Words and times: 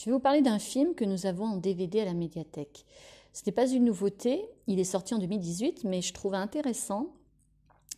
Je 0.00 0.06
vais 0.06 0.12
vous 0.12 0.18
parler 0.18 0.40
d'un 0.40 0.58
film 0.58 0.94
que 0.94 1.04
nous 1.04 1.26
avons 1.26 1.44
en 1.44 1.56
DVD 1.58 2.00
à 2.00 2.06
la 2.06 2.14
médiathèque. 2.14 2.86
Ce 3.34 3.42
n'est 3.44 3.52
pas 3.52 3.68
une 3.68 3.84
nouveauté, 3.84 4.48
il 4.66 4.80
est 4.80 4.84
sorti 4.84 5.12
en 5.12 5.18
2018, 5.18 5.84
mais 5.84 6.00
je 6.00 6.14
trouve 6.14 6.32
intéressant 6.32 7.08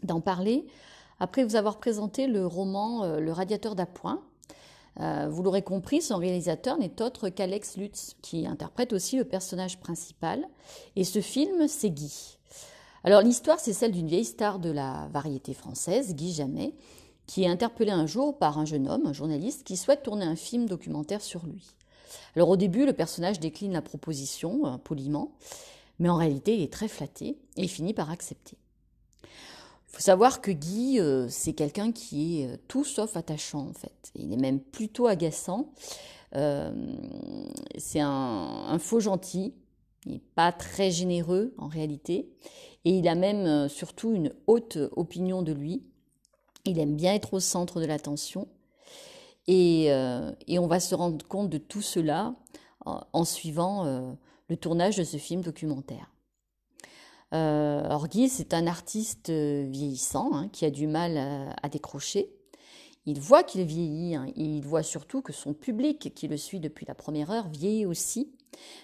d'en 0.03 0.21
parler 0.21 0.67
après 1.21 1.45
vous 1.45 1.55
avoir 1.55 1.79
présenté 1.79 2.27
le 2.27 2.45
roman 2.45 3.05
euh, 3.05 3.21
Le 3.21 3.31
radiateur 3.31 3.77
d'appoint. 3.77 4.21
Euh, 4.99 5.29
vous 5.31 5.45
l'aurez 5.45 5.63
compris, 5.63 6.03
son 6.03 6.17
réalisateur 6.17 6.77
n'est 6.77 7.01
autre 7.01 7.29
qu'Alex 7.29 7.77
Lutz, 7.77 8.17
qui 8.21 8.49
interprète 8.49 8.93
aussi 8.93 9.17
le 9.17 9.25
personnage 9.25 9.79
principal. 9.79 10.49
Et 10.97 11.05
ce 11.05 11.21
film, 11.21 11.69
c'est 11.69 11.91
Guy. 11.91 12.37
Alors 13.05 13.23
l'histoire, 13.23 13.61
c'est 13.61 13.73
celle 13.73 13.93
d'une 13.93 14.09
vieille 14.09 14.25
star 14.25 14.59
de 14.59 14.73
la 14.73 15.09
variété 15.13 15.55
française, 15.55 16.17
Guy 16.17 16.33
Jamais, 16.33 16.75
qui 17.29 17.45
est 17.45 17.49
interpellé 17.49 17.93
un 17.93 18.07
jour 18.07 18.39
par 18.39 18.59
un 18.59 18.65
jeune 18.65 18.89
homme, 18.89 19.07
un 19.07 19.13
journaliste, 19.13 19.63
qui 19.63 19.77
souhaite 19.77 20.03
tourner 20.03 20.25
un 20.25 20.35
film 20.35 20.67
documentaire 20.67 21.23
sur 21.23 21.47
lui. 21.47 21.77
Alors 22.37 22.49
au 22.49 22.57
début, 22.57 22.87
le 22.87 22.93
personnage 22.93 23.41
décline 23.41 23.73
la 23.73 23.83
proposition 23.83 24.67
euh, 24.67 24.77
poliment, 24.79 25.33
mais 25.99 26.09
en 26.09 26.17
réalité, 26.17 26.55
il 26.57 26.63
est 26.63 26.73
très 26.73 26.89
flatté 26.89 27.39
et 27.57 27.69
finit 27.69 27.95
par 27.95 28.11
accepter. 28.11 28.57
Il 29.23 29.97
faut 29.97 30.01
savoir 30.01 30.41
que 30.41 30.51
Guy, 30.51 30.99
euh, 31.01 31.27
c'est 31.29 31.53
quelqu'un 31.53 31.93
qui 31.93 32.41
est 32.41 32.49
euh, 32.49 32.57
tout 32.69 32.85
sauf 32.85 33.17
attachant 33.17 33.69
en 33.69 33.75
fait. 33.75 34.11
Il 34.15 34.33
est 34.33 34.39
même 34.39 34.61
plutôt 34.61 35.07
agaçant. 35.07 35.73
c'est 36.33 38.01
un, 38.01 38.79
faux 38.79 39.01
gentil. 39.01 39.55
Il 40.07 40.13
n'est 40.13 40.23
pas 40.35 40.51
très 40.51 40.91
généreux 40.91 41.55
en 41.59 41.69
réalité. 41.69 42.31
Et 42.85 42.99
il 42.99 43.07
a 43.07 43.15
même 43.15 43.69
surtout 43.69 44.13
une 44.13 44.33
haute 44.47 44.79
opinion 44.97 45.43
de 45.43 45.53
lui. 45.53 45.85
Il 46.65 46.79
aime 46.79 46.97
bien 46.97 47.15
être 47.15 47.35
au 47.35 47.41
centre 47.41 47.81
de 47.81 47.85
l'attention. 47.85 48.49
Euh, 49.49 50.33
et, 50.47 50.59
on 50.59 50.67
va 50.67 50.81
se 50.81 50.95
rendre 50.95 51.27
compte 51.27 51.51
de 51.51 51.59
tout 51.59 51.83
cela 51.83 52.35
en, 52.85 53.25
suivant 53.25 53.87
euh, 53.87 54.13
le 54.49 54.57
tournage 54.57 54.97
de 54.97 55.05
ce 55.05 55.17
film 55.17 55.41
documentaire. 55.41 56.11
Euh, 57.35 57.89
Orgui, 57.89 58.29
c'est 58.29 58.55
un 58.55 58.67
artiste 58.67 59.31
vieillissant 59.31 60.31
hein, 60.35 60.49
qui 60.49 60.65
a 60.65 60.71
du 60.71 60.87
mal 60.87 61.17
à, 61.63 61.69
décrocher. 61.69 62.33
Il 63.05 63.21
voit 63.21 63.43
qu'il 63.43 63.65
vieillit, 63.65 64.15
hein, 64.15 64.27
il 64.37 64.63
voit 64.63 64.83
surtout 64.85 65.23
que 65.23 65.33
son 65.33 65.55
public 65.55 66.13
qui 66.15 66.29
le 66.29 66.37
suit 66.37 66.61
depuis 66.61 66.87
la 66.87 66.95
première 66.95 67.31
heure 67.31 67.49
vieillit 67.49 67.87
aussi, 67.87 68.33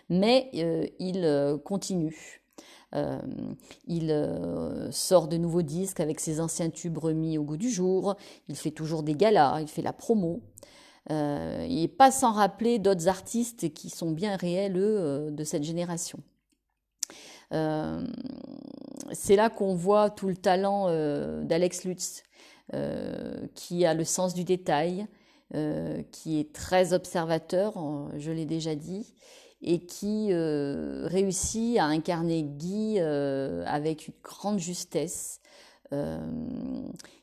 mais 0.08 0.50
il 0.98 1.60
continue. 1.64 2.42
Euh, 2.94 3.20
il 3.86 4.10
euh, 4.10 4.90
sort 4.90 5.28
de 5.28 5.36
nouveaux 5.36 5.62
disques 5.62 6.00
avec 6.00 6.20
ses 6.20 6.40
anciens 6.40 6.70
tubes 6.70 6.96
remis 6.98 7.38
au 7.38 7.42
goût 7.42 7.56
du 7.56 7.70
jour. 7.70 8.16
Il 8.48 8.56
fait 8.56 8.70
toujours 8.70 9.02
des 9.02 9.14
galas, 9.14 9.60
il 9.60 9.68
fait 9.68 9.82
la 9.82 9.92
promo. 9.92 10.42
Euh, 11.10 11.66
n'est 11.66 11.88
pas 11.88 12.10
sans 12.10 12.32
rappeler 12.32 12.78
d'autres 12.78 13.08
artistes 13.08 13.72
qui 13.72 13.90
sont 13.90 14.10
bien 14.10 14.36
réels, 14.36 14.76
eux, 14.76 15.30
de 15.30 15.44
cette 15.44 15.64
génération. 15.64 16.18
c'est 17.50 19.36
là 19.36 19.48
qu'on 19.48 19.74
voit 19.74 20.10
tout 20.10 20.28
le 20.28 20.36
talent 20.36 20.88
d'Alex 21.44 21.84
Lutz, 21.84 22.22
qui 23.54 23.86
a 23.86 23.94
le 23.94 24.04
sens 24.04 24.34
du 24.34 24.44
détail, 24.44 25.06
qui 26.12 26.40
est 26.40 26.52
très 26.52 26.92
observateur, 26.92 28.10
je 28.18 28.30
l'ai 28.30 28.44
déjà 28.44 28.74
dit, 28.74 29.14
et 29.62 29.80
qui 29.80 30.28
euh, 30.30 31.06
réussit 31.06 31.78
à 31.78 31.84
incarner 31.84 32.42
Guy 32.42 32.96
euh, 32.98 33.64
avec 33.66 34.08
une 34.08 34.14
grande 34.22 34.58
justesse. 34.58 35.40
Euh, 35.92 36.20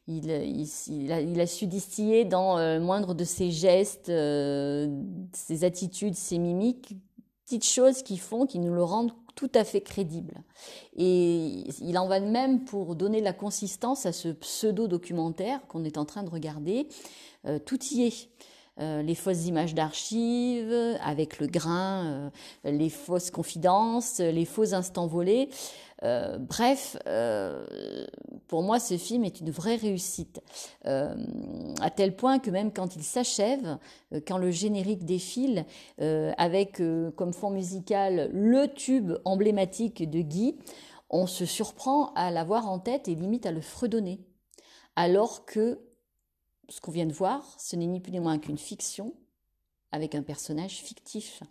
il, 0.08 0.31
a, 0.31 1.47
su 1.47 1.67
distiller 1.67 2.25
dans 2.25 2.58
le 2.58 2.80
moindre 2.80 3.13
de 3.13 3.23
ses 3.23 3.52
gestes, 3.52 4.08
ses 4.08 5.63
attitudes, 5.63 6.16
ses 6.16 6.38
mimiques, 6.38 6.95
petites 7.44 7.66
choses 7.66 8.03
qui 8.03 8.17
font, 8.17 8.45
qui 8.45 8.59
nous 8.59 8.73
le 8.73 8.83
rendent 8.83 9.13
tout 9.36 9.52
à 9.56 9.63
fait 9.63 9.81
crédible. 9.81 10.44
Et 10.95 11.63
il 11.81 11.97
en 11.97 12.08
va 12.08 12.19
de 12.19 12.28
même 12.28 12.66
pour 12.66 12.96
donner 12.96 13.19
la 13.19 13.34
consistance 13.34 14.06
à 14.06 14.13
ce 14.13 14.29
pseudo-documentaire 14.29 15.66
qu'on 15.67 15.84
est 15.84 15.97
en 15.97 16.06
train 16.06 16.22
de 16.23 16.29
regarder. 16.29 16.88
tout 17.66 17.84
y 17.91 18.03
est. 18.03 18.29
Euh, 18.81 19.02
les 19.02 19.16
fausses 19.16 19.46
images 19.46 19.74
d'archives, 19.74 20.97
avec 21.02 21.40
le 21.40 21.47
grain, 21.47 22.30
euh, 22.66 22.72
les 22.72 22.90
fausses 22.90 23.31
confidences, 23.31 24.19
les 24.19 24.44
faux 24.44 24.74
instants 24.74 25.08
volés. 25.08 25.50
Euh, 26.03 26.38
bref, 26.38 26.97
pour 28.47 28.64
moi, 28.64 28.80
ce 28.80 28.97
film 28.97 29.24
est 29.24 29.40
une 29.40 29.50
vraie 29.50 29.78
réussite, 29.78 30.41
à 30.84 31.90
tel 31.96 32.16
point 32.18 32.40
que 32.40 32.52
même 32.52 32.74
quand 32.74 32.97
il 32.97 33.03
s'achève, 33.03 33.78
quand 34.28 34.38
le 34.38 34.52
générique 34.52 35.06
défile, 35.06 35.66
avec 35.97 36.81
comme 37.16 37.34
fond 37.34 37.50
musical 37.50 38.30
le 38.34 38.68
tube 38.68 39.14
emblématique 39.24 40.08
de 40.08 40.19
Guy, 40.19 40.58
on 41.09 41.28
se 41.28 41.46
surprend 41.46 42.12
à 42.14 42.30
l'avoir 42.30 42.68
en 42.68 42.80
tête 42.80 43.08
et 43.08 43.16
limite 43.16 43.46
à 43.46 43.52
le 43.52 43.62
fredonner. 43.62 44.19
Alors 44.96 45.46
que 45.46 45.80
ce 46.70 46.80
qu'on 46.81 46.92
vient 46.92 47.06
de 47.06 47.14
voir, 47.14 47.44
ce 47.59 47.76
n'est 47.76 47.86
ni 47.86 48.00
plus 48.00 48.12
ni 48.12 48.20
moins 48.20 48.40
qu'une 48.40 48.58
fiction 48.58 49.14
avec 49.92 50.16
un 50.16 50.24
personnage 50.24 50.78
fictif. 50.78 51.44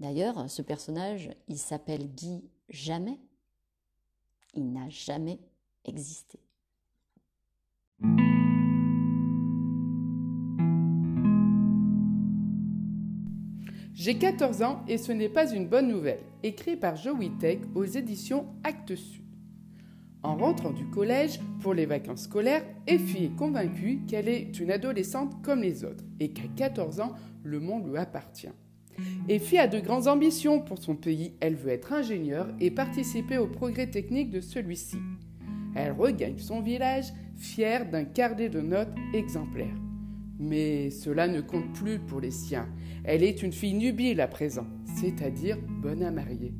D'ailleurs, 0.00 0.50
ce 0.50 0.62
personnage, 0.62 1.30
il 1.48 1.58
s'appelle 1.58 2.08
Guy 2.08 2.44
Jamais. 2.68 3.18
Il 4.54 4.72
n'a 4.72 4.88
jamais 4.88 5.38
existé. 5.84 6.38
J'ai 13.94 14.18
14 14.18 14.62
ans 14.62 14.84
et 14.88 14.98
ce 14.98 15.12
n'est 15.12 15.28
pas 15.28 15.52
une 15.52 15.68
bonne 15.68 15.88
nouvelle. 15.88 16.22
Écrit 16.42 16.76
par 16.76 16.96
Joe 16.96 17.16
Wittek 17.16 17.60
aux 17.74 17.84
éditions 17.84 18.46
Actes 18.64 18.96
Sud. 18.96 19.31
En 20.22 20.36
rentrant 20.36 20.70
du 20.70 20.86
collège 20.86 21.40
pour 21.60 21.74
les 21.74 21.86
vacances 21.86 22.22
scolaires, 22.22 22.64
Effie 22.86 23.24
est 23.24 23.36
convaincue 23.36 24.02
qu'elle 24.06 24.28
est 24.28 24.58
une 24.60 24.70
adolescente 24.70 25.42
comme 25.42 25.62
les 25.62 25.84
autres 25.84 26.04
et 26.20 26.30
qu'à 26.30 26.46
14 26.54 27.00
ans, 27.00 27.12
le 27.42 27.58
monde 27.58 27.88
lui 27.90 27.98
appartient. 27.98 28.52
Effie 29.28 29.58
a 29.58 29.66
de 29.66 29.80
grandes 29.80 30.06
ambitions 30.06 30.60
pour 30.60 30.78
son 30.78 30.94
pays. 30.94 31.32
Elle 31.40 31.56
veut 31.56 31.70
être 31.70 31.92
ingénieure 31.92 32.48
et 32.60 32.70
participer 32.70 33.38
au 33.38 33.48
progrès 33.48 33.88
technique 33.88 34.30
de 34.30 34.40
celui-ci. 34.40 34.98
Elle 35.74 35.92
regagne 35.92 36.38
son 36.38 36.60
village, 36.60 37.06
fière 37.36 37.90
d'un 37.90 38.04
carnet 38.04 38.48
de 38.48 38.60
notes 38.60 38.94
exemplaire. 39.14 39.74
Mais 40.38 40.90
cela 40.90 41.26
ne 41.26 41.40
compte 41.40 41.72
plus 41.72 41.98
pour 41.98 42.20
les 42.20 42.30
siens. 42.30 42.68
Elle 43.04 43.24
est 43.24 43.42
une 43.42 43.52
fille 43.52 43.74
nubile 43.74 44.20
à 44.20 44.28
présent, 44.28 44.66
c'est-à-dire 44.84 45.58
bonne 45.82 46.02
à 46.02 46.10
marier. 46.10 46.54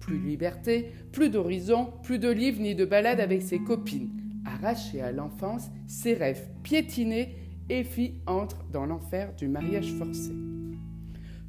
Plus 0.00 0.18
de 0.18 0.26
liberté, 0.26 0.92
plus 1.12 1.30
d'horizon, 1.30 1.92
plus 2.02 2.18
de 2.18 2.30
livres 2.30 2.60
ni 2.60 2.74
de 2.74 2.84
balades 2.84 3.20
avec 3.20 3.42
ses 3.42 3.60
copines. 3.60 4.10
Arrachée 4.44 5.02
à 5.02 5.12
l'enfance, 5.12 5.68
ses 5.86 6.14
rêves 6.14 6.48
piétinés, 6.62 7.36
Effie 7.70 8.14
entre 8.26 8.64
dans 8.72 8.84
l'enfer 8.84 9.32
du 9.36 9.46
mariage 9.46 9.92
forcé. 9.92 10.32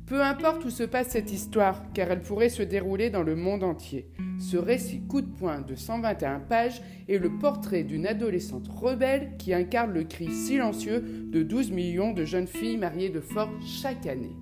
Peu 0.06 0.22
importe 0.22 0.66
où 0.66 0.70
se 0.70 0.84
passe 0.84 1.08
cette 1.08 1.32
histoire, 1.32 1.82
car 1.94 2.12
elle 2.12 2.22
pourrait 2.22 2.50
se 2.50 2.62
dérouler 2.62 3.10
dans 3.10 3.24
le 3.24 3.36
monde 3.36 3.64
entier. 3.64 4.12
Ce 4.40 4.58
récit 4.58 5.02
coup 5.08 5.22
de 5.22 5.32
poing 5.32 5.62
de 5.62 5.74
121 5.74 6.42
pages 6.42 6.82
est 7.10 7.18
le 7.18 7.40
portrait 7.40 7.84
d'une 7.84 8.06
adolescente 8.06 8.68
rebelle 8.68 9.32
qui 9.40 9.54
incarne 9.54 9.94
le 9.94 10.04
cri 10.04 10.30
silencieux 10.30 11.00
de 11.00 11.42
12 11.42 11.72
millions 11.72 12.12
de 12.12 12.24
jeunes 12.26 12.48
filles 12.48 12.78
mariées 12.78 13.10
de 13.10 13.22
force 13.22 13.54
chaque 13.66 14.06
année. 14.06 14.36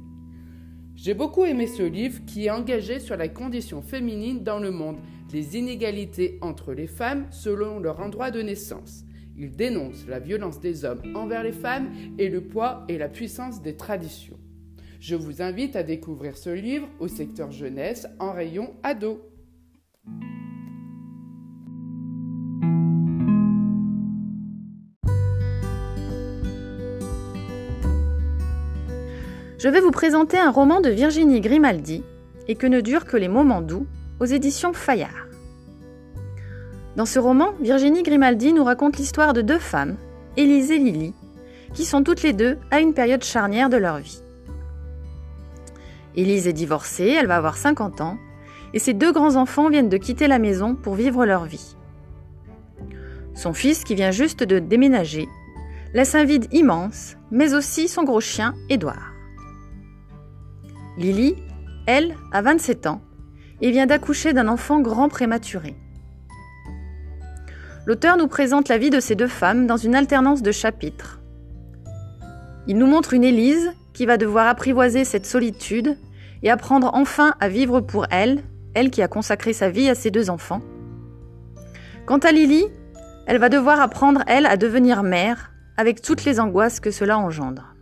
J'ai 1.02 1.14
beaucoup 1.14 1.46
aimé 1.46 1.66
ce 1.66 1.82
livre 1.84 2.20
qui 2.26 2.48
est 2.48 2.50
engagé 2.50 3.00
sur 3.00 3.16
la 3.16 3.30
condition 3.30 3.82
féminine 3.82 4.44
dans 4.44 4.60
le 4.60 4.70
monde, 4.70 4.98
les 5.32 5.56
inégalités 5.56 6.38
entre 6.42 6.74
les 6.74 6.88
femmes 6.88 7.26
selon 7.32 7.80
leur 7.80 8.02
endroit 8.02 8.32
de 8.32 8.42
naissance. 8.42 9.06
Il 9.38 9.56
dénonce 9.56 10.06
la 10.10 10.20
violence 10.20 10.60
des 10.60 10.84
hommes 10.84 11.02
envers 11.16 11.44
les 11.44 11.54
femmes 11.54 11.90
et 12.18 12.28
le 12.28 12.42
poids 12.42 12.84
et 12.90 12.98
la 12.98 13.08
puissance 13.08 13.62
des 13.62 13.78
traditions. 13.78 14.38
Je 15.00 15.16
vous 15.16 15.42
invite 15.42 15.78
à 15.78 15.84
découvrir 15.84 16.36
ce 16.36 16.50
livre 16.50 16.90
au 17.00 17.08
secteur 17.08 17.50
jeunesse 17.50 18.06
en 18.20 18.34
rayon 18.34 18.74
ado. 18.84 19.22
Je 29.60 29.68
vais 29.68 29.82
vous 29.82 29.92
présenter 29.92 30.40
un 30.40 30.52
roman 30.52 30.80
de 30.80 30.90
Virginie 30.90 31.42
Grimaldi, 31.42 32.02
Et 32.48 32.56
que 32.56 32.66
ne 32.66 32.80
durent 32.80 33.04
que 33.04 33.18
les 33.18 33.28
moments 33.28 33.62
doux, 33.62 33.86
aux 34.22 34.26
éditions 34.26 34.72
Fayard. 34.72 35.28
Dans 36.96 37.06
ce 37.06 37.20
roman, 37.20 37.50
Virginie 37.60 38.04
Grimaldi 38.04 38.54
nous 38.54 38.64
raconte 38.64 38.96
l'histoire 38.96 39.34
de 39.34 39.42
deux 39.42 39.60
femmes, 39.60 39.98
Élise 40.38 40.72
et 40.72 40.78
Lily, 40.78 41.14
qui 41.74 41.84
sont 41.84 42.04
toutes 42.04 42.24
les 42.24 42.32
deux 42.32 42.58
à 42.72 42.80
une 42.80 42.94
période 42.94 43.24
charnière 43.26 43.70
de 43.70 43.76
leur 43.76 43.98
vie. 43.98 44.22
Élise 46.16 46.48
est 46.48 46.54
divorcée, 46.54 47.18
elle 47.20 47.28
va 47.28 47.36
avoir 47.36 47.58
50 47.58 48.00
ans, 48.00 48.18
et 48.74 48.80
ses 48.80 48.94
deux 48.94 49.12
grands-enfants 49.12 49.70
viennent 49.70 49.90
de 49.90 49.98
quitter 49.98 50.28
la 50.28 50.40
maison 50.40 50.74
pour 50.74 50.96
vivre 50.96 51.26
leur 51.26 51.44
vie. 51.44 51.76
Son 53.36 53.52
fils, 53.52 53.84
qui 53.84 53.96
vient 53.96 54.12
juste 54.12 54.42
de 54.42 54.60
déménager, 54.60 55.28
laisse 55.94 56.16
un 56.16 56.24
vide 56.24 56.48
immense, 56.54 57.18
mais 57.30 57.54
aussi 57.54 57.90
son 57.90 58.04
gros 58.04 58.22
chien, 58.22 58.54
Édouard. 58.70 59.09
Lily, 61.00 61.38
elle, 61.88 62.14
a 62.34 62.42
27 62.42 62.86
ans 62.88 63.02
et 63.62 63.72
vient 63.72 63.86
d'accoucher 63.86 64.34
d'un 64.34 64.50
enfant 64.50 64.82
grand 64.82 65.08
prématuré. 65.08 65.78
L'auteur 67.86 68.18
nous 68.18 68.28
présente 68.28 68.68
la 68.68 68.78
vie 68.78 68.90
de 68.90 69.00
ces 69.00 69.16
deux 69.16 69.30
femmes 69.30 69.66
dans 69.66 69.78
une 69.78 69.96
alternance 69.96 70.42
de 70.42 70.52
chapitres. 70.52 71.22
Il 72.68 72.78
nous 72.78 72.86
montre 72.86 73.14
une 73.14 73.24
Élise 73.24 73.72
qui 73.94 74.06
va 74.06 74.18
devoir 74.18 74.48
apprivoiser 74.48 75.06
cette 75.06 75.26
solitude 75.26 75.98
et 76.44 76.52
apprendre 76.52 76.92
enfin 76.94 77.34
à 77.40 77.48
vivre 77.48 77.80
pour 77.80 78.06
elle, 78.12 78.44
elle 78.74 78.92
qui 78.92 79.02
a 79.02 79.08
consacré 79.08 79.54
sa 79.54 79.70
vie 79.70 79.88
à 79.88 79.96
ses 79.96 80.12
deux 80.12 80.30
enfants. 80.30 80.62
Quant 82.06 82.20
à 82.20 82.34
Lily, 82.34 82.66
elle 83.26 83.40
va 83.40 83.48
devoir 83.48 83.80
apprendre, 83.80 84.22
elle, 84.28 84.46
à 84.46 84.58
devenir 84.58 85.04
mère, 85.04 85.54
avec 85.78 86.02
toutes 86.02 86.26
les 86.26 86.42
angoisses 86.42 86.82
que 86.82 86.92
cela 86.92 87.18
engendre. 87.18 87.74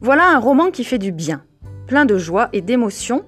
Voilà 0.00 0.30
un 0.32 0.38
roman 0.38 0.70
qui 0.70 0.84
fait 0.84 0.98
du 0.98 1.10
bien, 1.10 1.42
plein 1.88 2.04
de 2.04 2.18
joie 2.18 2.50
et 2.52 2.60
d'émotion, 2.60 3.24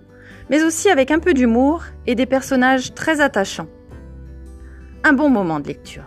mais 0.51 0.63
aussi 0.63 0.89
avec 0.89 1.11
un 1.11 1.19
peu 1.19 1.35
d'humour 1.35 1.83
et 2.07 2.15
des 2.15 2.27
personnages 2.27 2.95
très 2.95 3.21
attachants. 3.21 3.67
Un 5.03 5.13
bon 5.13 5.31
moment 5.31 5.59
de 5.59 5.67
lecture. 5.67 6.05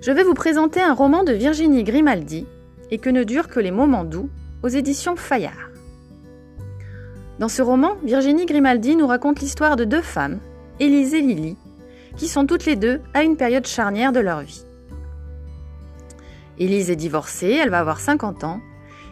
Je 0.00 0.12
vais 0.12 0.22
vous 0.22 0.34
présenter 0.34 0.80
un 0.80 0.94
roman 0.94 1.24
de 1.24 1.32
Virginie 1.32 1.82
Grimaldi, 1.82 2.46
et 2.92 2.98
que 2.98 3.10
ne 3.10 3.24
durent 3.24 3.48
que 3.48 3.60
les 3.60 3.72
moments 3.72 4.04
doux, 4.04 4.30
aux 4.62 4.68
éditions 4.68 5.16
Fayard. 5.16 5.70
Dans 7.40 7.48
ce 7.48 7.62
roman, 7.62 7.96
Virginie 8.04 8.46
Grimaldi 8.46 8.94
nous 8.94 9.06
raconte 9.08 9.40
l'histoire 9.40 9.74
de 9.74 9.84
deux 9.84 10.02
femmes, 10.02 10.38
et 10.80 10.88
Lily, 10.88 11.56
qui 12.16 12.26
sont 12.26 12.46
toutes 12.46 12.66
les 12.66 12.76
deux 12.76 13.00
à 13.14 13.22
une 13.22 13.36
période 13.36 13.66
charnière 13.66 14.12
de 14.12 14.20
leur 14.20 14.40
vie. 14.40 14.64
Élise 16.58 16.90
est 16.90 16.96
divorcée, 16.96 17.58
elle 17.62 17.70
va 17.70 17.78
avoir 17.78 18.00
50 18.00 18.44
ans, 18.44 18.60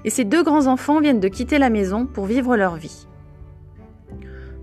et 0.05 0.11
ses 0.11 0.25
deux 0.25 0.43
grands-enfants 0.43 1.01
viennent 1.01 1.21
de 1.21 1.29
quitter 1.29 1.59
la 1.59 1.71
maison 1.71 2.07
pour 2.07 2.27
vivre 2.27 2.57
leur 2.57 2.77
vie. 2.77 3.07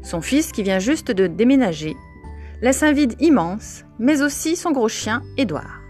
Son 0.03 0.21
fils, 0.21 0.51
qui 0.51 0.63
vient 0.63 0.79
juste 0.79 1.11
de 1.11 1.27
déménager, 1.27 1.95
laisse 2.61 2.83
un 2.83 2.91
vide 2.91 3.15
immense, 3.19 3.85
mais 3.99 4.21
aussi 4.21 4.55
son 4.55 4.71
gros 4.71 4.89
chien, 4.89 5.21
Édouard. 5.37 5.81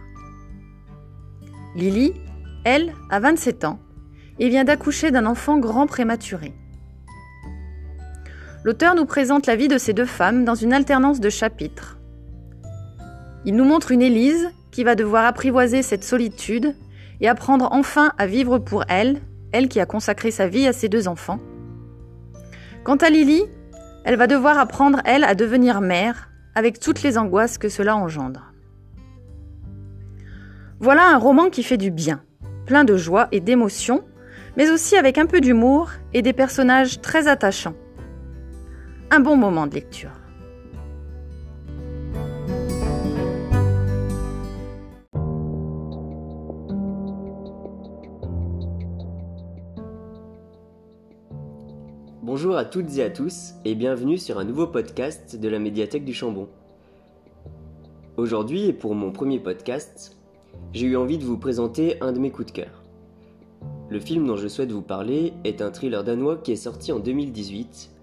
Lily, 1.75 2.13
elle, 2.63 2.94
a 3.09 3.19
27 3.19 3.65
ans 3.65 3.79
et 4.39 4.50
vient 4.50 4.63
d'accoucher 4.63 5.11
d'un 5.11 5.25
enfant 5.25 5.57
grand 5.57 5.88
prématuré. 5.88 6.53
L'auteur 8.65 8.95
nous 8.95 9.06
présente 9.06 9.45
la 9.45 9.56
vie 9.56 9.67
de 9.67 9.77
ces 9.77 9.94
deux 9.94 10.07
femmes 10.07 10.44
dans 10.44 10.56
une 10.56 10.73
alternance 10.73 11.19
de 11.19 11.29
chapitres. 11.29 12.00
Il 13.45 13.56
nous 13.56 13.63
montre 13.63 13.91
une 13.91 14.01
Élise 14.01 14.50
qui 14.71 14.83
va 14.83 14.95
devoir 14.95 15.25
apprivoiser 15.25 15.83
cette 15.83 16.03
solitude 16.03 16.73
et 17.21 17.29
apprendre 17.29 17.67
enfin 17.71 18.12
à 18.17 18.25
vivre 18.25 18.57
pour 18.57 18.83
elle, 18.89 19.21
elle 19.51 19.69
qui 19.69 19.79
a 19.79 19.85
consacré 19.85 20.31
sa 20.31 20.47
vie 20.47 20.65
à 20.65 20.73
ses 20.73 20.89
deux 20.89 21.07
enfants. 21.07 21.39
Quant 22.83 22.95
à 22.95 23.12
Lily, 23.12 23.44
elle 24.03 24.17
va 24.17 24.25
devoir 24.25 24.57
apprendre, 24.57 25.00
elle, 25.06 25.25
à 25.25 25.35
devenir 25.35 25.79
mère, 25.79 26.31
avec 26.56 26.79
toutes 26.79 27.03
les 27.03 27.19
angoisses 27.19 27.59
que 27.59 27.69
cela 27.69 27.95
engendre. 27.95 28.51
Voilà 30.79 31.13
un 31.13 31.19
roman 31.19 31.51
qui 31.51 31.61
fait 31.61 31.77
du 31.77 31.91
bien, 31.91 32.23
plein 32.65 32.83
de 32.83 32.97
joie 32.97 33.27
et 33.31 33.41
d'émotion, 33.41 34.03
mais 34.57 34.71
aussi 34.71 34.97
avec 34.97 35.19
un 35.19 35.27
peu 35.27 35.39
d'humour 35.39 35.91
et 36.15 36.23
des 36.23 36.33
personnages 36.33 37.00
très 37.00 37.27
attachants. 37.27 37.75
Un 39.12 39.19
bon 39.19 39.38
moment 39.38 39.68
de 39.68 39.75
lecture. 39.75 40.10
Bonjour 52.24 52.57
à 52.57 52.66
toutes 52.66 52.98
et 52.98 53.04
à 53.04 53.12
tous 53.12 53.54
et 53.63 53.75
bienvenue 53.75 54.18
sur 54.18 54.40
un 54.40 54.44
nouveau 54.44 54.66
podcast 54.66 55.40
de 55.40 55.48
la 55.50 55.60
médiathèque 55.60 56.04
du 56.04 56.13
Chambon. 56.13 56.50
Aujourd'hui 58.18 58.66
et 58.66 58.74
pour 58.74 58.96
mon 58.96 59.12
premier 59.12 59.40
podcast, 59.40 60.18
j'ai 60.74 60.88
eu 60.88 60.98
envie 60.98 61.19
de 61.19 61.25
vous 61.25 61.38
présenter 61.38 62.02
un 62.02 62.12
de 62.12 62.19
mes 62.19 62.31
coups 62.31 62.48
de 62.48 62.54
cœur. 62.54 62.84
Le 63.90 64.00
film 64.00 64.25
dont 64.25 64.36
je 64.36 64.48
souhaite 64.48 64.72
vous 64.72 64.81
parler 64.81 65.34
est 65.44 65.62
un 65.62 65.69
thriller 65.69 66.04
danois 66.04 66.38
qui 66.38 66.52
est 66.52 66.56
sorti 66.56 66.92
en 66.92 67.00
2018 67.00 67.94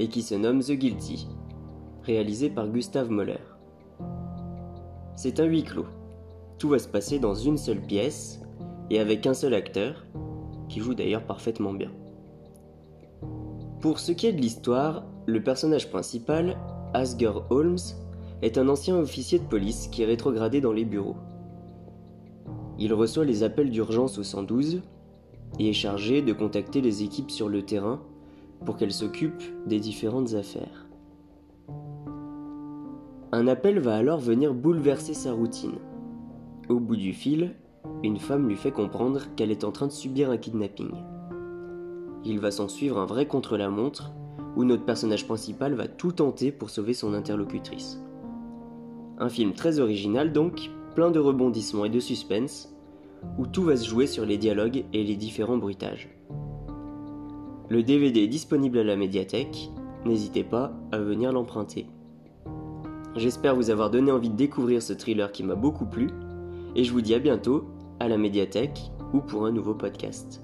et 0.00 0.08
qui 0.08 0.22
se 0.22 0.34
nomme 0.34 0.62
The 0.62 0.72
Guilty, 0.72 1.28
réalisé 2.02 2.48
par 2.48 2.66
Gustav 2.66 3.10
Moller. 3.10 3.42
C'est 5.14 5.40
un 5.40 5.44
huis 5.44 5.62
clos. 5.62 5.84
Tout 6.58 6.70
va 6.70 6.78
se 6.78 6.88
passer 6.88 7.18
dans 7.18 7.34
une 7.34 7.58
seule 7.58 7.82
pièce 7.82 8.40
et 8.88 8.98
avec 8.98 9.26
un 9.26 9.34
seul 9.34 9.52
acteur, 9.52 10.06
qui 10.70 10.80
joue 10.80 10.94
d'ailleurs 10.94 11.26
parfaitement 11.26 11.74
bien. 11.74 11.90
Pour 13.82 13.98
ce 13.98 14.12
qui 14.12 14.26
est 14.26 14.32
de 14.32 14.40
l'histoire, 14.40 15.04
le 15.26 15.42
personnage 15.42 15.90
principal, 15.90 16.56
Asger 16.94 17.32
Holmes, 17.50 17.76
est 18.40 18.56
un 18.56 18.70
ancien 18.70 18.96
officier 18.96 19.38
de 19.38 19.44
police 19.44 19.88
qui 19.88 20.02
est 20.02 20.06
rétrogradé 20.06 20.62
dans 20.62 20.72
les 20.72 20.86
bureaux. 20.86 21.16
Il 22.78 22.94
reçoit 22.94 23.26
les 23.26 23.42
appels 23.42 23.70
d'urgence 23.70 24.16
au 24.16 24.22
112 24.22 24.80
et 25.58 25.68
est 25.68 25.74
chargé 25.74 26.22
de 26.22 26.32
contacter 26.32 26.80
les 26.80 27.02
équipes 27.02 27.30
sur 27.30 27.50
le 27.50 27.66
terrain 27.66 28.00
pour 28.64 28.76
qu'elles 28.76 28.92
s'occupent 28.92 29.42
des 29.66 29.80
différentes 29.80 30.34
affaires. 30.34 30.86
Un 33.32 33.46
appel 33.46 33.78
va 33.78 33.96
alors 33.96 34.18
venir 34.18 34.54
bouleverser 34.54 35.14
sa 35.14 35.32
routine. 35.32 35.78
Au 36.68 36.80
bout 36.80 36.96
du 36.96 37.12
fil, 37.12 37.54
une 38.02 38.18
femme 38.18 38.48
lui 38.48 38.56
fait 38.56 38.72
comprendre 38.72 39.22
qu'elle 39.36 39.50
est 39.50 39.64
en 39.64 39.72
train 39.72 39.86
de 39.86 39.92
subir 39.92 40.30
un 40.30 40.36
kidnapping. 40.36 40.90
Il 42.24 42.38
va 42.40 42.50
s'en 42.50 42.68
suivre 42.68 42.98
un 42.98 43.06
vrai 43.06 43.26
contre-la-montre 43.26 44.12
où 44.56 44.64
notre 44.64 44.84
personnage 44.84 45.26
principal 45.26 45.74
va 45.74 45.88
tout 45.88 46.12
tenter 46.12 46.52
pour 46.52 46.70
sauver 46.70 46.92
son 46.92 47.14
interlocutrice. 47.14 48.00
Un 49.18 49.28
film 49.28 49.52
très 49.52 49.80
original 49.80 50.32
donc, 50.32 50.70
plein 50.94 51.10
de 51.10 51.18
rebondissements 51.18 51.84
et 51.84 51.90
de 51.90 52.00
suspense, 52.00 52.74
où 53.38 53.46
tout 53.46 53.62
va 53.62 53.76
se 53.76 53.88
jouer 53.88 54.06
sur 54.06 54.26
les 54.26 54.38
dialogues 54.38 54.84
et 54.92 55.04
les 55.04 55.16
différents 55.16 55.58
bruitages. 55.58 56.08
Le 57.70 57.84
DVD 57.84 58.24
est 58.24 58.26
disponible 58.26 58.78
à 58.78 58.82
la 58.82 58.96
médiathèque, 58.96 59.70
n'hésitez 60.04 60.42
pas 60.42 60.72
à 60.90 60.98
venir 60.98 61.30
l'emprunter. 61.30 61.86
J'espère 63.14 63.54
vous 63.54 63.70
avoir 63.70 63.90
donné 63.90 64.10
envie 64.10 64.28
de 64.28 64.34
découvrir 64.34 64.82
ce 64.82 64.92
thriller 64.92 65.30
qui 65.30 65.44
m'a 65.44 65.54
beaucoup 65.54 65.86
plu, 65.86 66.10
et 66.74 66.82
je 66.82 66.92
vous 66.92 67.00
dis 67.00 67.14
à 67.14 67.20
bientôt 67.20 67.68
à 68.00 68.08
la 68.08 68.18
médiathèque 68.18 68.90
ou 69.12 69.20
pour 69.20 69.46
un 69.46 69.52
nouveau 69.52 69.74
podcast. 69.74 70.42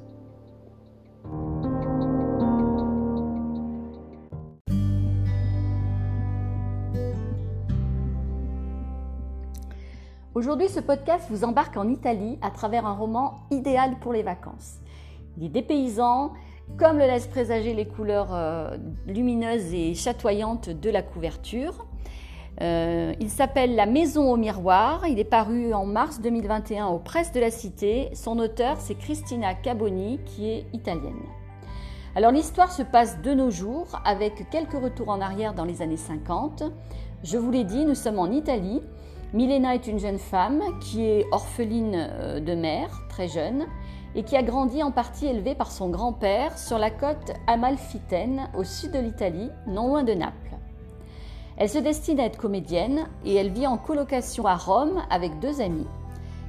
Aujourd'hui, 10.37 10.69
ce 10.69 10.79
podcast 10.79 11.27
vous 11.29 11.43
embarque 11.43 11.77
en 11.77 11.89
Italie 11.89 12.39
à 12.41 12.53
travers 12.53 12.87
un 12.87 12.95
roman 12.95 13.41
idéal 13.51 13.99
pour 13.99 14.13
les 14.13 14.23
vacances. 14.23 14.77
Il 15.37 15.45
est 15.45 15.49
dépaysant, 15.49 16.33
comme 16.79 16.99
le 16.99 17.07
laissent 17.07 17.27
présager 17.27 17.75
les 17.75 17.87
couleurs 17.87 18.35
euh, 18.35 18.77
lumineuses 19.07 19.73
et 19.73 19.95
chatoyantes 19.95 20.69
de 20.69 20.91
la 20.91 21.03
couverture. 21.03 21.87
Euh, 22.63 23.13
il 23.21 23.29
s'appelle 23.29 23.75
La 23.75 23.87
Maison 23.87 24.33
au 24.33 24.37
Miroir. 24.37 25.07
Il 25.07 25.19
est 25.19 25.25
paru 25.25 25.75
en 25.75 25.85
mars 25.85 26.21
2021 26.21 26.87
aux 26.87 26.99
Presses 26.99 27.33
de 27.33 27.41
la 27.41 27.51
Cité. 27.51 28.11
Son 28.15 28.39
auteur, 28.39 28.77
c'est 28.79 28.95
Cristina 28.95 29.55
Caboni, 29.55 30.21
qui 30.25 30.51
est 30.51 30.67
italienne. 30.73 31.21
Alors 32.15 32.31
l'histoire 32.31 32.73
se 32.73 32.83
passe 32.83 33.21
de 33.21 33.35
nos 33.35 33.51
jours, 33.51 34.01
avec 34.05 34.49
quelques 34.51 34.73
retours 34.73 35.11
en 35.11 35.21
arrière 35.21 35.53
dans 35.53 35.65
les 35.65 35.83
années 35.83 35.99
50. 35.99 36.63
Je 37.23 37.37
vous 37.37 37.51
l'ai 37.51 37.65
dit, 37.65 37.85
nous 37.85 37.95
sommes 37.95 38.19
en 38.19 38.31
Italie. 38.31 38.81
Milena 39.35 39.75
est 39.75 39.87
une 39.87 39.99
jeune 39.99 40.19
femme 40.19 40.63
qui 40.81 41.05
est 41.05 41.27
orpheline 41.31 41.95
euh, 41.95 42.41
de 42.41 42.55
mère, 42.55 43.03
très 43.11 43.29
jeune, 43.29 43.67
et 44.17 44.23
qui 44.23 44.35
a 44.35 44.43
grandi 44.43 44.83
en 44.83 44.91
partie 44.91 45.27
élevée 45.27 45.55
par 45.55 45.71
son 45.71 45.91
grand-père 45.91 46.59
sur 46.59 46.79
la 46.79 46.91
côte 46.91 47.33
amalfitaine 47.47 48.49
au 48.57 48.65
sud 48.65 48.93
de 48.93 48.99
l'Italie, 48.99 49.51
non 49.67 49.89
loin 49.89 50.03
de 50.05 50.15
Naples. 50.15 50.57
Elle 51.59 51.69
se 51.69 51.79
destine 51.79 52.19
à 52.19 52.25
être 52.25 52.39
comédienne 52.39 53.07
et 53.25 53.35
elle 53.35 53.51
vit 53.51 53.67
en 53.67 53.77
colocation 53.77 54.47
à 54.47 54.57
Rome 54.57 55.03
avec 55.11 55.39
deux 55.39 55.61
amis. 55.61 55.87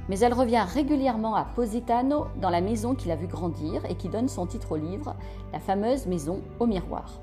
Mais 0.08 0.18
elle 0.20 0.32
revient 0.32 0.64
régulièrement 0.66 1.34
à 1.34 1.44
Positano, 1.44 2.26
dans 2.40 2.48
la 2.48 2.62
maison 2.62 2.94
qu'il 2.94 3.10
a 3.10 3.16
vu 3.16 3.26
grandir 3.26 3.84
et 3.90 3.94
qui 3.94 4.08
donne 4.08 4.28
son 4.28 4.46
titre 4.46 4.72
au 4.72 4.76
livre, 4.76 5.14
la 5.52 5.60
fameuse 5.60 6.06
maison 6.06 6.40
au 6.60 6.66
miroir. 6.66 7.20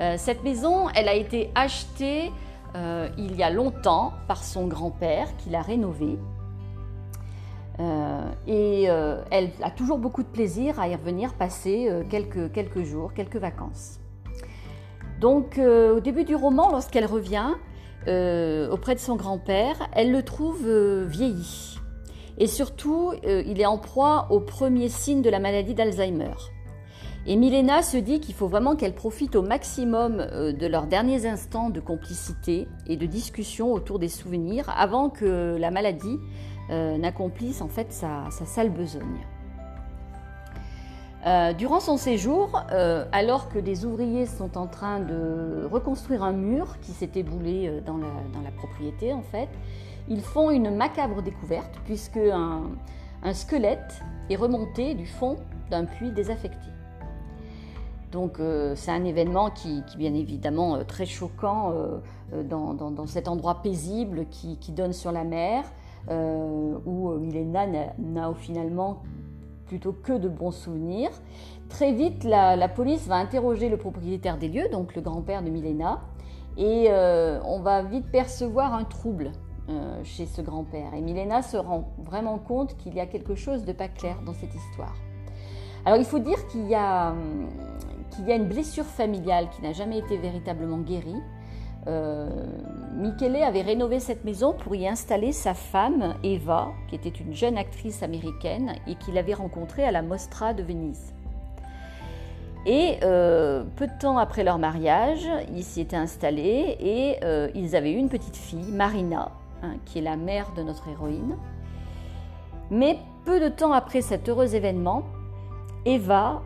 Euh, 0.00 0.14
cette 0.16 0.44
maison, 0.44 0.88
elle 0.94 1.08
a 1.08 1.14
été 1.14 1.50
achetée 1.56 2.30
euh, 2.76 3.08
il 3.18 3.34
y 3.34 3.42
a 3.42 3.50
longtemps 3.50 4.12
par 4.28 4.44
son 4.44 4.68
grand-père 4.68 5.36
qui 5.38 5.50
l'a 5.50 5.62
rénovée. 5.62 6.18
Euh, 7.80 8.30
et 8.46 8.90
euh, 8.90 9.22
elle 9.30 9.50
a 9.62 9.70
toujours 9.70 9.98
beaucoup 9.98 10.22
de 10.22 10.28
plaisir 10.28 10.78
à 10.78 10.88
y 10.88 10.94
revenir 10.94 11.34
passer 11.34 11.90
quelques, 12.10 12.52
quelques 12.52 12.84
jours, 12.84 13.14
quelques 13.14 13.36
vacances. 13.36 13.98
Donc 15.20 15.58
au 15.58 16.00
début 16.00 16.24
du 16.24 16.34
roman, 16.34 16.70
lorsqu'elle 16.70 17.06
revient, 17.06 17.50
auprès 18.06 18.94
de 18.94 19.00
son 19.00 19.16
grand-père, 19.16 19.76
elle 19.92 20.12
le 20.12 20.22
trouve 20.22 20.66
vieilli. 21.04 21.78
Et 22.38 22.46
surtout, 22.46 23.12
il 23.22 23.60
est 23.60 23.66
en 23.66 23.76
proie 23.76 24.28
aux 24.30 24.40
premiers 24.40 24.88
signes 24.88 25.20
de 25.20 25.28
la 25.28 25.38
maladie 25.38 25.74
d'Alzheimer. 25.74 26.32
Et 27.26 27.36
Milena 27.36 27.82
se 27.82 27.98
dit 27.98 28.18
qu'il 28.18 28.34
faut 28.34 28.48
vraiment 28.48 28.76
qu'elle 28.76 28.94
profite 28.94 29.36
au 29.36 29.42
maximum 29.42 30.20
euh, 30.20 30.52
de 30.52 30.66
leurs 30.66 30.86
derniers 30.86 31.26
instants 31.26 31.68
de 31.68 31.80
complicité 31.80 32.66
et 32.86 32.96
de 32.96 33.04
discussion 33.04 33.72
autour 33.72 33.98
des 33.98 34.08
souvenirs 34.08 34.72
avant 34.74 35.10
que 35.10 35.56
la 35.58 35.70
maladie 35.70 36.18
euh, 36.70 36.98
n'accomplisse 36.98 37.60
en 37.62 37.68
fait 37.68 37.92
sa, 37.92 38.30
sale 38.30 38.70
besogne. 38.70 39.26
Euh, 41.26 41.52
durant 41.52 41.80
son 41.80 41.98
séjour, 41.98 42.62
alors 43.12 43.50
que 43.50 43.58
des 43.58 43.84
ouvriers 43.84 44.24
sont 44.24 44.56
en 44.56 44.66
train 44.66 45.00
de 45.00 45.68
reconstruire 45.70 46.22
un 46.22 46.32
mur 46.32 46.80
qui 46.80 46.92
s'est 46.92 47.10
éboulé 47.14 47.82
dans 47.84 47.98
la, 47.98 48.08
dans 48.32 48.40
la, 48.40 48.50
propriété, 48.50 49.12
en 49.12 49.22
fait, 49.22 49.48
ils 50.10 50.22
font 50.22 50.50
une 50.50 50.74
macabre 50.74 51.22
découverte 51.22 51.78
puisque 51.84 52.16
un, 52.16 52.62
squelette 53.32 54.02
est 54.28 54.36
remonté 54.36 54.94
du 54.94 55.06
fond 55.06 55.36
d'un 55.70 55.84
puits 55.84 56.10
désaffecté. 56.10 56.68
Donc 58.12 58.40
euh, 58.40 58.74
c'est 58.74 58.90
un 58.90 59.04
événement 59.04 59.50
qui, 59.50 59.84
qui 59.86 59.96
bien 59.96 60.14
évidemment 60.14 60.74
euh, 60.74 60.84
très 60.84 61.06
choquant 61.06 61.72
euh, 61.72 62.42
dans, 62.42 63.06
cet 63.06 63.28
endroit 63.28 63.62
paisible 63.62 64.26
qui 64.30 64.72
donne 64.72 64.92
sur 64.92 65.12
la 65.12 65.24
mer, 65.24 65.64
où 66.08 67.10
Milena 67.18 67.66
n'a 67.98 68.34
finalement 68.34 69.02
plutôt 69.66 69.92
que 69.92 70.12
de 70.12 70.28
bons 70.28 70.50
souvenirs. 70.50 71.10
Très 71.68 71.92
vite, 71.92 72.24
la, 72.24 72.68
police 72.68 73.06
va 73.06 73.16
interroger 73.16 73.68
le 73.68 73.76
propriétaire 73.76 74.36
des 74.38 74.48
lieux, 74.48 74.68
donc 74.70 74.94
le 74.94 75.02
grand-père 75.02 75.42
de 75.42 75.50
Milena, 75.50 76.00
et 76.56 76.88
on 77.44 77.60
va 77.60 77.82
vite 77.82 78.10
percevoir 78.10 78.74
un 78.74 78.84
trouble 78.84 79.32
chez 80.02 80.26
ce 80.26 80.42
grand-père. 80.42 80.94
Et 80.94 81.00
Milena 81.00 81.42
se 81.42 81.56
rend 81.56 81.92
vraiment 81.98 82.38
compte 82.38 82.76
qu'il 82.76 82.94
y 82.94 83.00
a 83.00 83.06
quelque 83.06 83.36
chose 83.36 83.64
de 83.64 83.72
pas 83.72 83.88
clair 83.88 84.16
dans 84.26 84.34
cette 84.34 84.54
histoire. 84.54 84.94
Alors 85.84 85.98
il 85.98 86.04
faut 86.04 86.18
dire 86.18 86.46
qu'il 86.48 86.68
y 86.68 86.74
a 86.74 87.12
hum, 87.12 87.48
qu'il 88.10 88.26
y 88.26 88.32
a 88.32 88.34
une 88.34 88.48
blessure 88.48 88.84
familiale 88.84 89.48
qui 89.50 89.62
n'a 89.62 89.72
jamais 89.72 89.98
été 89.98 90.16
véritablement 90.16 90.78
guérie. 90.78 91.22
Euh, 91.86 92.28
Michele 92.94 93.42
avait 93.42 93.62
rénové 93.62 94.00
cette 94.00 94.24
maison 94.24 94.52
pour 94.52 94.74
y 94.74 94.86
installer 94.86 95.32
sa 95.32 95.54
femme, 95.54 96.14
Eva, 96.22 96.68
qui 96.88 96.94
était 96.94 97.08
une 97.08 97.34
jeune 97.34 97.56
actrice 97.56 98.02
américaine 98.02 98.74
et 98.86 98.96
qu'il 98.96 99.16
avait 99.16 99.34
rencontrée 99.34 99.84
à 99.84 99.90
la 99.90 100.02
Mostra 100.02 100.52
de 100.52 100.62
Venise. 100.62 101.14
Et 102.66 102.98
euh, 103.02 103.64
peu 103.76 103.86
de 103.86 103.98
temps 103.98 104.18
après 104.18 104.44
leur 104.44 104.58
mariage, 104.58 105.26
ils 105.54 105.64
s'y 105.64 105.80
étaient 105.80 105.96
installés 105.96 106.76
et 106.78 107.16
euh, 107.24 107.48
ils 107.54 107.74
avaient 107.74 107.92
eu 107.92 107.96
une 107.96 108.10
petite 108.10 108.36
fille, 108.36 108.70
Marina, 108.70 109.30
hein, 109.62 109.76
qui 109.86 109.98
est 109.98 110.02
la 110.02 110.16
mère 110.16 110.52
de 110.54 110.62
notre 110.62 110.88
héroïne. 110.88 111.36
Mais 112.70 112.98
peu 113.24 113.40
de 113.40 113.48
temps 113.48 113.72
après 113.72 114.02
cet 114.02 114.28
heureux 114.28 114.54
événement, 114.54 115.04
Eva 115.86 116.42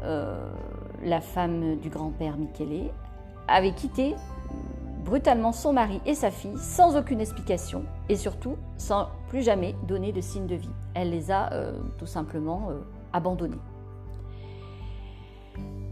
la 1.05 1.21
femme 1.21 1.77
du 1.77 1.91
grand-père 1.91 2.37
Michele, 2.37 2.91
avait 3.47 3.73
quitté 3.73 4.15
brutalement 5.05 5.53
son 5.53 5.73
mari 5.73 6.01
et 6.07 6.15
sa 6.15 6.31
fille 6.31 6.57
sans 6.57 6.97
aucune 6.97 7.21
explication 7.21 7.85
et 8.09 8.17
surtout 8.17 8.57
sans 8.77 9.09
plus 9.29 9.43
jamais 9.43 9.75
donner 9.87 10.13
de 10.13 10.21
signe 10.21 10.47
de 10.47 10.57
vie. 10.57 10.71
Elle 10.95 11.11
les 11.11 11.31
a 11.31 11.53
euh, 11.53 11.79
tout 11.99 12.07
simplement 12.07 12.69
euh, 12.71 12.81
abandonnés. 13.13 13.61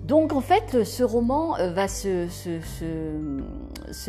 Donc 0.04 0.32
en 0.32 0.40
fait, 0.40 0.82
ce 0.84 1.04
roman 1.04 1.56
euh, 1.58 1.70
va 1.70 1.86
se, 1.86 2.26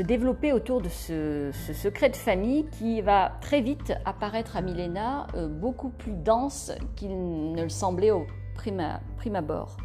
développer 0.01 0.53
autour 0.53 0.81
de 0.81 0.89
ce, 0.89 1.51
secret 1.74 2.10
de 2.10 2.15
famille 2.15 2.65
qui 2.72 3.01
va 3.01 3.33
très 3.41 3.62
vite 3.62 3.93
apparaître 4.05 4.57
à 4.57 4.62
Milena 4.62 5.27
beaucoup 5.62 5.89
plus 5.89 6.13
dense 6.13 6.72
qu'il 6.95 7.51
ne 7.51 7.62
le 7.62 7.69
semblait 7.69 8.12
au 8.12 8.25
prime 8.55 9.36
abord. 9.36 9.77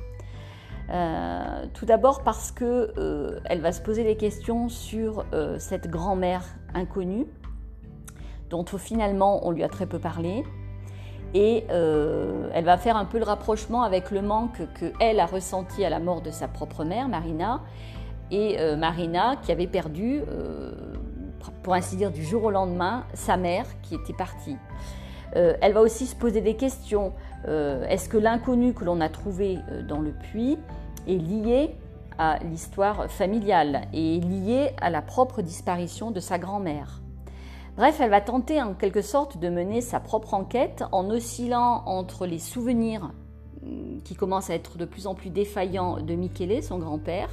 Euh, 0.91 1.67
tout 1.75 1.85
d'abord 1.85 2.23
parce 2.23 2.51
que 2.51 2.95
euh, 2.97 3.41
elle 3.45 3.61
va 3.61 3.73
se 3.73 3.81
poser 3.81 4.05
des 4.05 4.17
questions 4.17 4.71
sur 4.71 5.27
euh, 5.35 5.59
cette 5.59 5.89
grand-mère 5.89 6.45
inconnue, 6.75 7.27
dont 8.49 8.65
finalement 8.65 9.47
on 9.47 9.51
lui 9.51 9.63
a 9.63 9.69
très 9.69 9.85
peu 9.85 9.99
parlé, 9.99 10.45
et 11.35 11.67
elle 11.69 12.65
va 12.65 12.79
faire 12.79 12.97
un 12.97 13.05
peu 13.05 13.19
le 13.19 13.25
rapprochement 13.25 13.83
avec 13.83 14.11
le 14.11 14.23
manque 14.23 14.63
qu'elle 14.79 15.21
a 15.21 15.27
ressenti 15.27 15.85
à 15.85 15.91
la 15.91 15.99
mort 15.99 16.23
de 16.23 16.31
sa 16.31 16.49
propre 16.49 16.85
mère, 16.85 17.07
Marina, 17.09 17.61
et 18.31 18.57
Marina 18.77 19.37
qui 19.43 19.53
avait 19.53 19.67
perdu, 19.67 20.23
pour 21.63 21.75
ainsi 21.75 21.97
dire, 21.97 22.11
du 22.13 22.25
jour 22.25 22.45
au 22.45 22.51
lendemain, 22.51 23.05
sa 23.13 23.37
mère 23.37 23.67
qui 23.83 23.95
était 23.95 24.15
partie. 24.15 24.57
elle 25.35 25.75
va 25.75 25.83
aussi 25.83 26.07
se 26.07 26.17
poser 26.17 26.41
des 26.41 26.57
questions. 26.57 27.13
Est-ce 27.47 28.09
que 28.09 28.17
l'inconnu 28.17 28.75
que 28.75 28.85
l'on 28.85 29.01
a 29.01 29.09
trouvé 29.09 29.59
dans 29.89 30.01
le 30.01 30.13
puits 30.13 30.59
est 31.07 31.17
lié 31.17 31.77
à 32.19 32.39
l'histoire 32.45 33.11
familiale 33.11 33.83
et 33.93 34.21
lié 34.21 34.71
à 34.81 34.91
la 34.91 35.03
propre 35.03 35.41
disparition 35.43 36.11
de 36.11 36.21
sa 36.21 36.39
grand-mère? 36.39 37.01
Bref, 37.79 38.01
elle 38.01 38.11
va 38.11 38.21
tenter 38.21 38.61
en 38.61 38.75
quelque 38.75 39.03
sorte 39.03 39.39
de 39.39 39.49
mener 39.49 39.81
sa 39.83 40.01
propre 40.01 40.35
enquête 40.35 40.83
en 40.91 41.09
oscillant 41.11 41.85
entre 41.87 42.27
les 42.27 42.41
souvenirs 42.41 43.13
mm, 43.63 44.01
qui 44.03 44.17
commencent 44.17 44.51
à 44.51 44.55
être 44.55 44.79
de 44.79 44.85
plus 44.85 45.07
en 45.07 45.15
plus 45.15 45.31
défaillants 45.31 46.01
de 46.01 46.15
Michele, 46.17 46.61
son 46.61 46.79
grand-père, 46.79 47.29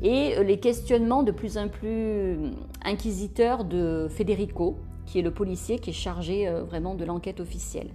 et 0.00 0.40
les 0.44 0.60
questionnements 0.60 1.24
de 1.24 1.32
plus 1.32 1.58
en 1.58 1.66
plus 1.66 2.52
inquisiteurs 2.84 3.64
de 3.64 4.06
Federico, 4.08 4.76
qui 5.04 5.18
est 5.18 5.22
le 5.22 5.32
policier 5.32 5.80
qui 5.80 5.90
est 5.90 5.94
chargé 5.94 6.46
euh, 6.46 6.62
vraiment 6.62 6.94
de 6.94 7.04
l'enquête 7.04 7.40
officielle. 7.40 7.90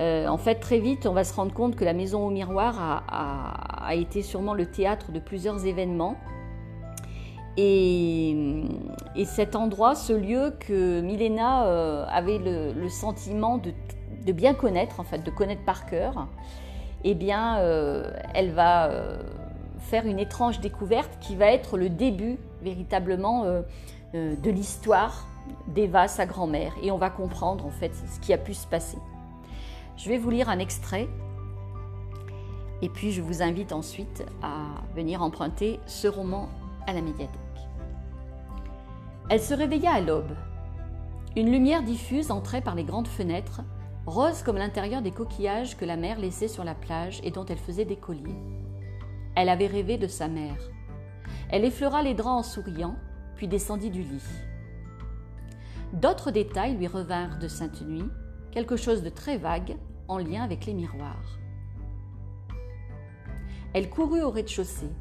Euh, 0.00 0.26
en 0.26 0.38
fait, 0.38 0.56
très 0.56 0.78
vite, 0.78 1.06
on 1.06 1.12
va 1.12 1.24
se 1.24 1.34
rendre 1.34 1.52
compte 1.52 1.76
que 1.76 1.84
la 1.84 1.92
Maison 1.92 2.26
au 2.26 2.30
Miroir 2.30 3.04
a, 3.08 3.94
été 3.94 4.22
sûrement 4.22 4.54
le 4.54 4.66
théâtre 4.66 5.12
de 5.12 5.20
plusieurs 5.20 5.66
événements. 5.66 6.16
Et, 7.56 8.64
cet 9.26 9.54
endroit, 9.54 9.94
ce 9.94 10.12
lieu 10.12 10.54
que 10.58 11.00
Milena 11.00 11.66
euh, 11.66 12.04
avait 12.08 12.38
le, 12.38 12.88
sentiment 12.88 13.58
de, 13.58 14.32
bien 14.32 14.54
connaître, 14.54 14.98
en 14.98 15.04
fait, 15.04 15.18
de 15.18 15.30
connaître 15.30 15.64
par 15.64 15.86
cœur, 15.86 16.26
eh 17.04 17.14
bien, 17.14 17.58
euh, 17.58 18.10
elle 18.34 18.50
va 18.50 18.90
faire 19.78 20.06
une 20.06 20.18
étrange 20.18 20.60
découverte 20.60 21.18
qui 21.20 21.36
va 21.36 21.46
être 21.46 21.76
le 21.76 21.88
début 21.88 22.38
véritablement 22.62 23.44
de 24.14 24.50
l'histoire 24.50 25.28
d'Eva, 25.68 26.08
sa 26.08 26.26
grand-mère. 26.26 26.72
Et 26.82 26.90
on 26.90 26.96
va 26.96 27.10
comprendre 27.10 27.66
en 27.66 27.70
fait 27.70 27.92
ce 27.94 28.18
qui 28.18 28.32
a 28.32 28.38
pu 28.38 28.54
se 28.54 28.66
passer. 28.66 28.98
Je 29.96 30.08
vais 30.08 30.18
vous 30.18 30.30
lire 30.30 30.48
un 30.48 30.58
extrait 30.58 31.08
et 32.82 32.88
puis 32.88 33.12
je 33.12 33.22
vous 33.22 33.42
invite 33.42 33.72
ensuite 33.72 34.24
à 34.42 34.82
venir 34.94 35.22
emprunter 35.22 35.80
ce 35.86 36.08
roman 36.08 36.48
à 36.86 36.92
la 36.92 37.00
médiathèque. 37.00 37.40
Elle 39.30 39.40
se 39.40 39.54
réveilla 39.54 39.92
à 39.92 40.00
l'aube. 40.00 40.36
Une 41.36 41.50
lumière 41.50 41.82
diffuse 41.82 42.30
entrait 42.30 42.60
par 42.60 42.74
les 42.74 42.84
grandes 42.84 43.08
fenêtres, 43.08 43.62
rose 44.06 44.42
comme 44.42 44.58
l'intérieur 44.58 45.00
des 45.00 45.12
coquillages 45.12 45.76
que 45.76 45.84
la 45.84 45.96
mer 45.96 46.18
laissait 46.18 46.48
sur 46.48 46.62
la 46.62 46.74
plage 46.74 47.20
et 47.24 47.30
dont 47.30 47.46
elle 47.46 47.58
faisait 47.58 47.86
des 47.86 47.96
colliers. 47.96 48.38
Elle 49.34 49.48
avait 49.48 49.66
rêvé 49.66 49.96
de 49.96 50.06
sa 50.06 50.28
mère. 50.28 50.58
Elle 51.48 51.64
effleura 51.64 52.02
les 52.02 52.14
draps 52.14 52.38
en 52.38 52.42
souriant, 52.42 52.96
puis 53.36 53.48
descendit 53.48 53.90
du 53.90 54.02
lit. 54.02 54.22
D'autres 55.94 56.30
détails 56.30 56.76
lui 56.76 56.86
revinrent 56.86 57.38
de 57.38 57.48
Sainte 57.48 57.80
Nuit, 57.82 58.10
quelque 58.54 58.76
chose 58.76 59.02
de 59.02 59.08
très 59.08 59.36
vague 59.36 59.76
en 60.06 60.16
lien 60.16 60.44
avec 60.44 60.64
les 60.64 60.74
miroirs. 60.74 61.40
Elle 63.72 63.90
courut 63.90 64.22
au 64.22 64.30
rez-de-chaussée. 64.30 64.92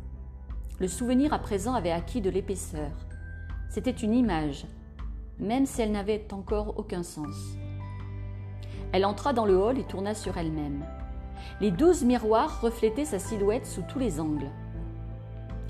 Le 0.80 0.88
souvenir 0.88 1.34
à 1.34 1.40
présent 1.40 1.76
avait 1.76 1.92
acquis 1.92 2.20
de 2.20 2.32
l'épaisseur. 2.32 2.90
C'était 3.70 3.92
une 3.92 4.16
image, 4.16 4.66
même 5.38 5.68
si 5.68 5.84
elle 5.84 5.92
n'avait 5.92 6.34
encore 6.34 6.80
aucun 6.80 7.04
sens. 7.04 7.56
Elle 8.92 9.06
entra 9.06 9.34
dans 9.34 9.46
le 9.46 9.56
hall 9.56 9.78
et 9.78 9.84
tourna 9.84 10.16
sur 10.16 10.36
elle-même. 10.36 10.84
Les 11.62 11.70
douze 11.70 12.04
miroirs 12.04 12.60
reflétaient 12.60 13.06
sa 13.06 13.20
silhouette 13.20 13.68
sous 13.68 13.84
tous 13.84 14.00
les 14.00 14.20
angles. 14.20 14.50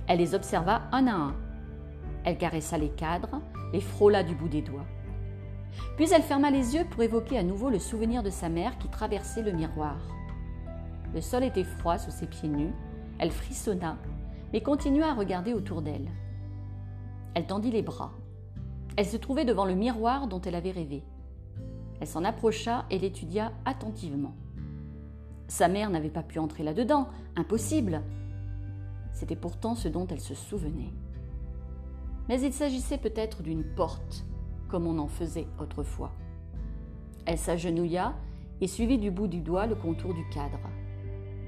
Elle 0.08 0.20
les 0.20 0.36
observa 0.36 0.84
un 0.94 1.08
à 1.08 1.16
un. 1.16 1.36
Elle 2.24 2.38
caressa 2.38 2.78
les 2.78 2.92
cadres, 2.92 3.42
les 3.74 3.82
frôla 3.82 4.24
du 4.24 4.36
bout 4.36 4.48
des 4.48 4.62
doigts. 4.62 4.86
Puis 5.96 6.12
elle 6.12 6.24
ferma 6.24 6.50
les 6.52 6.76
yeux 6.76 6.86
pour 6.90 7.04
évoquer 7.04 7.38
à 7.38 7.44
nouveau 7.44 7.70
le 7.70 7.80
souvenir 7.80 8.24
de 8.24 8.30
sa 8.30 8.50
mère 8.50 8.78
qui 8.78 8.88
traversait 8.88 9.44
le 9.44 9.52
miroir. 9.52 9.98
Le 11.14 11.22
sol 11.22 11.44
était 11.44 11.64
froid 11.64 11.98
sous 11.98 12.12
ses 12.12 12.28
pieds 12.28 12.50
nus, 12.50 12.74
elle 13.20 13.32
frissonna, 13.32 13.98
mais 14.52 14.62
continua 14.62 15.12
à 15.12 15.14
regarder 15.14 15.54
autour 15.54 15.82
d'elle. 15.82 16.10
Elle 17.36 17.46
tendit 17.46 17.72
les 17.72 17.82
bras. 17.82 18.14
Elle 18.98 19.06
se 19.06 19.18
trouvait 19.18 19.46
devant 19.46 19.66
le 19.66 19.76
miroir 19.76 20.28
dont 20.28 20.42
elle 20.42 20.56
avait 20.56 20.72
rêvé. 20.72 21.04
Elle 22.00 22.08
s'en 22.08 22.24
approcha 22.24 22.86
et 22.90 23.00
l'étudia 23.00 23.52
attentivement. 23.66 24.36
Sa 25.48 25.68
mère 25.68 25.90
n'avait 25.90 26.10
pas 26.10 26.24
pu 26.24 26.40
entrer 26.40 26.64
là-dedans, 26.64 27.08
impossible. 27.36 28.02
C'était 29.12 29.36
pourtant 29.36 29.76
ce 29.76 29.88
dont 29.88 30.08
elle 30.08 30.20
se 30.20 30.36
souvenait. 30.36 30.94
mais 32.28 32.42
il 32.42 32.54
s'agissait 32.54 32.98
peut-être 32.98 33.44
d'une 33.44 33.64
porte, 33.64 34.26
comme 34.74 34.88
on 34.88 34.98
en 34.98 35.08
faisait 35.08 35.46
autrefois. 35.60 36.10
Elle 37.28 37.38
s'agenouilla 37.38 38.16
et 38.60 38.66
suivit 38.66 38.98
du 38.98 39.12
bout 39.12 39.28
du 39.28 39.40
doigt 39.40 39.68
le 39.68 39.76
contour 39.76 40.16
du 40.16 40.28
cadre. 40.30 40.58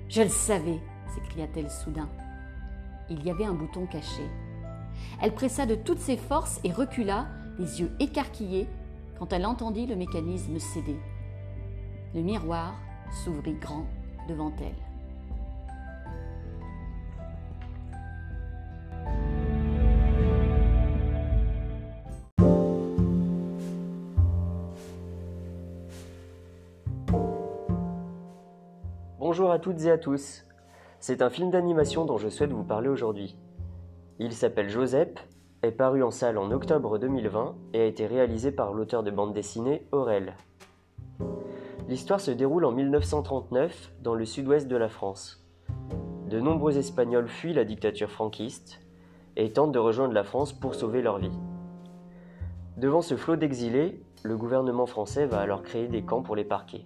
Je 0.10 0.22
le 0.22 0.29
savais, 0.29 0.79
s'écria-t-elle 1.08 1.72
soudain. 1.72 2.08
Il 3.10 3.25
y 3.25 3.32
avait 3.32 3.46
un 3.46 3.55
bouton 3.55 3.88
caché. 3.88 4.22
Elle 5.24 5.34
pressa 5.34 5.65
de 5.65 5.74
toutes 5.74 5.98
ses 5.98 6.17
forces 6.17 6.60
et 6.63 6.72
recula, 6.72 7.25
les 7.58 7.82
yeux 7.82 7.91
écarquillés, 8.00 8.67
quand 9.17 9.34
elle 9.34 9.48
entendit 9.48 9.88
le 9.88 9.96
mécanisme 9.96 10.60
céder. 10.60 11.00
Le 12.13 12.22
miroir 12.22 12.75
s'ouvrit 13.24 13.55
grand 13.55 13.88
devant 14.29 14.53
elle. 14.60 14.84
Bonjour 29.27 29.50
à 29.50 29.58
toutes 29.58 29.82
et 29.86 29.89
à 29.89 29.98
tous. 29.98 30.46
C'est 31.00 31.24
un 31.24 31.32
film 31.32 31.50
d'animation 31.50 32.05
dont 32.05 32.20
je 32.20 32.29
souhaite 32.29 32.51
vous 32.51 32.63
parler 32.63 32.89
aujourd'hui. 32.89 33.36
Il 34.20 34.34
s'appelle 34.34 34.70
Joseph, 34.70 35.10
est 35.63 35.72
paru 35.72 36.03
en 36.03 36.12
salle 36.12 36.38
en 36.38 36.51
octobre 36.51 37.00
2020 37.00 37.55
et 37.74 37.82
a 37.82 37.86
été 37.86 38.05
réalisé 38.05 38.51
par 38.51 38.72
l'auteur 38.72 39.01
de 39.01 39.10
bande 39.10 39.34
dessinée 39.34 39.88
Aurel. 39.91 40.36
L'histoire 41.88 42.20
se 42.20 42.29
déroule 42.29 42.65
en 42.65 42.72
1939 42.72 43.94
dans 44.03 44.13
le 44.13 44.25
sud-ouest 44.25 44.67
de 44.67 44.77
la 44.77 44.89
France. 44.89 45.44
De 46.29 46.39
nombreux 46.39 46.77
Espagnols 46.77 47.27
fuient 47.27 47.55
la 47.55 47.65
dictature 47.65 48.12
franquiste 48.12 48.79
et 49.38 49.51
tentent 49.51 49.72
de 49.72 49.79
rejoindre 49.79 50.13
la 50.13 50.24
France 50.24 50.53
pour 50.53 50.75
sauver 50.75 51.01
leur 51.01 51.17
vie. 51.17 51.39
Devant 52.77 53.01
ce 53.01 53.17
flot 53.17 53.38
d'exilés, 53.38 54.03
le 54.22 54.38
gouvernement 54.38 54.86
français 54.86 55.25
va 55.25 55.39
alors 55.39 55.63
créer 55.63 55.88
des 55.88 56.03
camps 56.03 56.22
pour 56.22 56.36
les 56.36 56.46
parquer. 56.46 56.86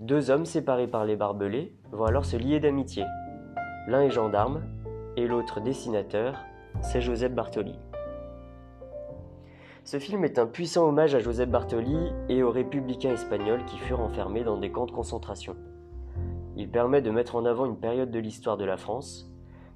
Deux 0.00 0.30
hommes 0.30 0.46
séparés 0.46 0.86
par 0.86 1.04
les 1.04 1.16
barbelés 1.16 1.74
vont 1.90 2.04
alors 2.04 2.24
se 2.24 2.36
lier 2.36 2.60
d'amitié. 2.60 3.04
L'un 3.88 4.02
est 4.02 4.10
gendarme 4.10 4.62
et 5.16 5.26
l'autre 5.26 5.60
dessinateur, 5.60 6.44
c'est 6.82 7.00
Joseph 7.00 7.32
Bartoli. 7.32 7.74
Ce 9.82 9.98
film 9.98 10.24
est 10.24 10.38
un 10.38 10.46
puissant 10.46 10.86
hommage 10.86 11.16
à 11.16 11.18
Joseph 11.18 11.48
Bartoli 11.48 11.98
et 12.28 12.44
aux 12.44 12.52
républicains 12.52 13.14
espagnols 13.14 13.64
qui 13.64 13.76
furent 13.78 13.98
enfermés 13.98 14.44
dans 14.44 14.56
des 14.56 14.70
camps 14.70 14.86
de 14.86 14.92
concentration. 14.92 15.56
Il 16.54 16.70
permet 16.70 17.02
de 17.02 17.10
mettre 17.10 17.34
en 17.34 17.44
avant 17.44 17.66
une 17.66 17.80
période 17.80 18.12
de 18.12 18.20
l'histoire 18.20 18.56
de 18.56 18.64
la 18.64 18.76
France 18.76 19.28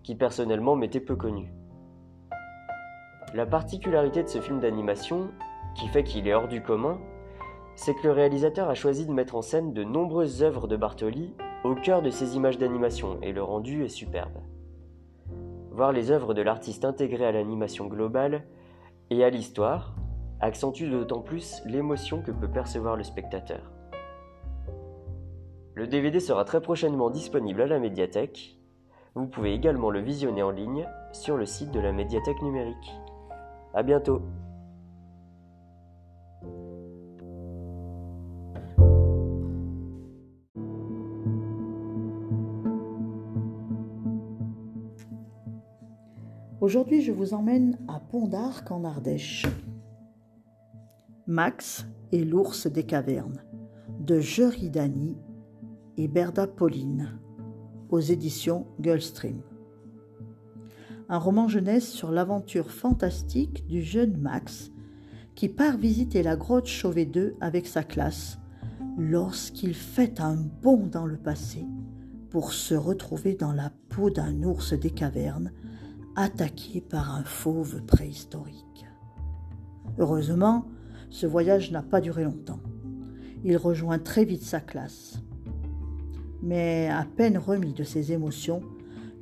qui 0.05 0.15
personnellement 0.15 0.77
m'était 0.77 1.01
peu 1.01 1.17
connue. 1.17 1.53
La 3.35 3.47
particularité 3.47 4.23
de 4.23 4.29
ce 4.29 4.41
film 4.41 4.61
d'animation, 4.61 5.31
qui 5.75 5.89
fait 5.89 6.05
qu'il 6.05 6.29
est 6.29 6.35
hors 6.35 6.49
du 6.49 6.63
commun, 6.63 7.01
c'est 7.75 7.95
que 7.95 8.07
le 8.07 8.13
réalisateur 8.13 8.69
a 8.69 8.75
choisi 8.75 9.07
de 9.07 9.13
mettre 9.13 9.35
en 9.35 9.43
scène 9.43 9.73
de 9.73 9.85
nombreuses 9.85 10.43
œuvres 10.43 10.69
de 10.69 10.77
Bartoli 10.77 11.35
au 11.65 11.75
cœur 11.75 12.03
de 12.03 12.11
ses 12.11 12.37
images 12.37 12.59
d'animation 12.59 13.19
et 13.23 13.33
le 13.33 13.43
rendu 13.43 13.85
est 13.85 13.89
superbe. 13.89 14.39
Voir 15.71 15.93
les 15.93 16.11
œuvres 16.11 16.35
de 16.35 16.43
l'artiste 16.43 16.85
intégrées 16.85 17.27
à 17.27 17.33
l'animation 17.33 17.87
globale 17.87 18.45
et 19.11 19.25
à 19.25 19.31
l'histoire 19.31 19.95
accentue 20.41 20.91
d'autant 20.91 21.21
plus 21.21 21.63
l'émotion 21.65 22.21
que 22.21 22.33
peut 22.33 22.51
percevoir 22.51 22.97
le 22.97 23.05
spectateur. 23.05 23.71
Le 25.75 25.87
DVD 25.87 26.21
sera 26.21 26.45
très 26.45 26.61
prochainement 26.61 27.09
disponible 27.09 27.63
à 27.63 27.67
la 27.67 27.79
médiathèque. 27.79 28.59
Vous 29.15 29.27
pouvez 29.27 29.55
également 29.55 29.91
le 29.91 30.01
visionner 30.01 30.43
en 30.43 30.51
ligne 30.51 30.87
sur 31.13 31.37
le 31.37 31.47
site 31.47 31.71
de 31.71 31.81
la 31.81 31.93
médiathèque 31.93 32.43
numérique. 32.43 32.93
A 33.73 33.83
bientôt 33.83 34.21
Aujourd'hui, 46.63 47.03
je 47.03 47.11
vous 47.11 47.35
emmène 47.35 47.77
à 47.89 47.99
Pont 47.99 48.29
d'Arc 48.29 48.71
en 48.71 48.85
Ardèche. 48.85 49.49
Max 51.27 51.87
et 52.13 52.25
l'ours 52.25 52.69
des 52.69 52.85
cavernes 52.85 53.43
de 53.99 54.21
Jeridani 54.21 55.17
et 55.97 56.07
Berda 56.07 56.47
Pauline 56.47 57.19
aux 57.89 57.99
éditions 57.99 58.69
Gulfstream. 58.81 59.41
Un 61.09 61.19
roman 61.19 61.49
jeunesse 61.49 61.91
sur 61.91 62.13
l'aventure 62.13 62.71
fantastique 62.71 63.67
du 63.67 63.83
jeune 63.83 64.17
Max 64.17 64.71
qui 65.35 65.49
part 65.49 65.79
visiter 65.79 66.23
la 66.23 66.37
grotte 66.37 66.69
Chauvet 66.69 67.07
2 67.07 67.35
avec 67.41 67.67
sa 67.67 67.83
classe 67.83 68.39
lorsqu'il 68.97 69.75
fait 69.75 70.21
un 70.21 70.37
bond 70.37 70.87
dans 70.87 71.07
le 71.07 71.17
passé 71.17 71.67
pour 72.31 72.53
se 72.53 72.77
retrouver 72.77 73.35
dans 73.35 73.53
la 73.53 73.73
peau 73.89 74.11
d'un 74.11 74.45
ours 74.45 74.75
des 74.75 74.91
cavernes 74.91 75.51
attaqué 76.17 76.81
par 76.81 77.15
un 77.15 77.25
fauve 77.25 77.83
préhistorique. 77.83 78.87
Heureusement, 79.99 80.67
ce 81.11 81.27
voyage 81.27 81.71
n'a 81.71 81.83
pas 81.83 82.01
duré 82.01 82.25
longtemps. 82.25 82.61
Il 83.45 83.57
rejoint 83.57 83.99
très 83.99 84.25
vite 84.25 84.43
sa 84.43 84.61
classe. 84.61 85.21
Mais 86.43 86.89
à 86.89 87.05
peine 87.05 87.39
remis 87.39 87.73
de 87.73 87.85
ses 87.85 88.13
émotions, 88.13 88.63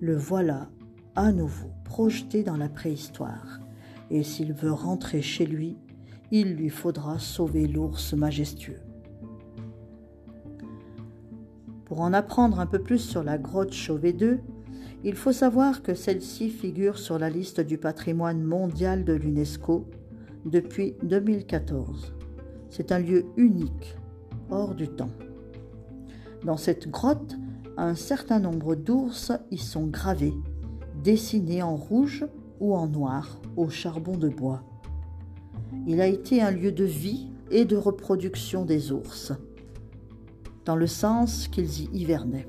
le 0.00 0.16
voilà 0.16 0.70
à 1.16 1.32
nouveau 1.32 1.70
projeté 1.84 2.42
dans 2.42 2.56
la 2.56 2.68
préhistoire. 2.68 3.60
Et 4.10 4.22
s'il 4.22 4.52
veut 4.52 4.72
rentrer 4.72 5.22
chez 5.22 5.46
lui, 5.46 5.76
il 6.30 6.54
lui 6.54 6.68
faudra 6.70 7.18
sauver 7.18 7.66
l'ours 7.66 8.14
majestueux. 8.14 8.80
Pour 11.84 12.00
en 12.00 12.12
apprendre 12.12 12.60
un 12.60 12.66
peu 12.66 12.78
plus 12.78 12.98
sur 12.98 13.24
la 13.24 13.36
grotte 13.36 13.72
Chauvet 13.72 14.12
2, 14.12 14.38
il 15.02 15.14
faut 15.14 15.32
savoir 15.32 15.82
que 15.82 15.94
celle-ci 15.94 16.50
figure 16.50 16.98
sur 16.98 17.18
la 17.18 17.30
liste 17.30 17.60
du 17.60 17.78
patrimoine 17.78 18.42
mondial 18.42 19.04
de 19.04 19.14
l'UNESCO 19.14 19.86
depuis 20.44 20.94
2014. 21.02 22.12
C'est 22.68 22.92
un 22.92 22.98
lieu 22.98 23.24
unique, 23.36 23.96
hors 24.50 24.74
du 24.74 24.88
temps. 24.88 25.10
Dans 26.44 26.58
cette 26.58 26.90
grotte, 26.90 27.36
un 27.78 27.94
certain 27.94 28.40
nombre 28.40 28.74
d'ours 28.74 29.32
y 29.50 29.56
sont 29.56 29.86
gravés, 29.86 30.34
dessinés 31.02 31.62
en 31.62 31.76
rouge 31.76 32.26
ou 32.60 32.74
en 32.74 32.86
noir 32.86 33.40
au 33.56 33.70
charbon 33.70 34.18
de 34.18 34.28
bois. 34.28 34.62
Il 35.86 36.02
a 36.02 36.06
été 36.06 36.42
un 36.42 36.50
lieu 36.50 36.72
de 36.72 36.84
vie 36.84 37.28
et 37.50 37.64
de 37.64 37.76
reproduction 37.76 38.66
des 38.66 38.92
ours, 38.92 39.32
dans 40.66 40.76
le 40.76 40.86
sens 40.86 41.48
qu'ils 41.48 41.80
y 41.80 41.88
hivernaient 41.94 42.46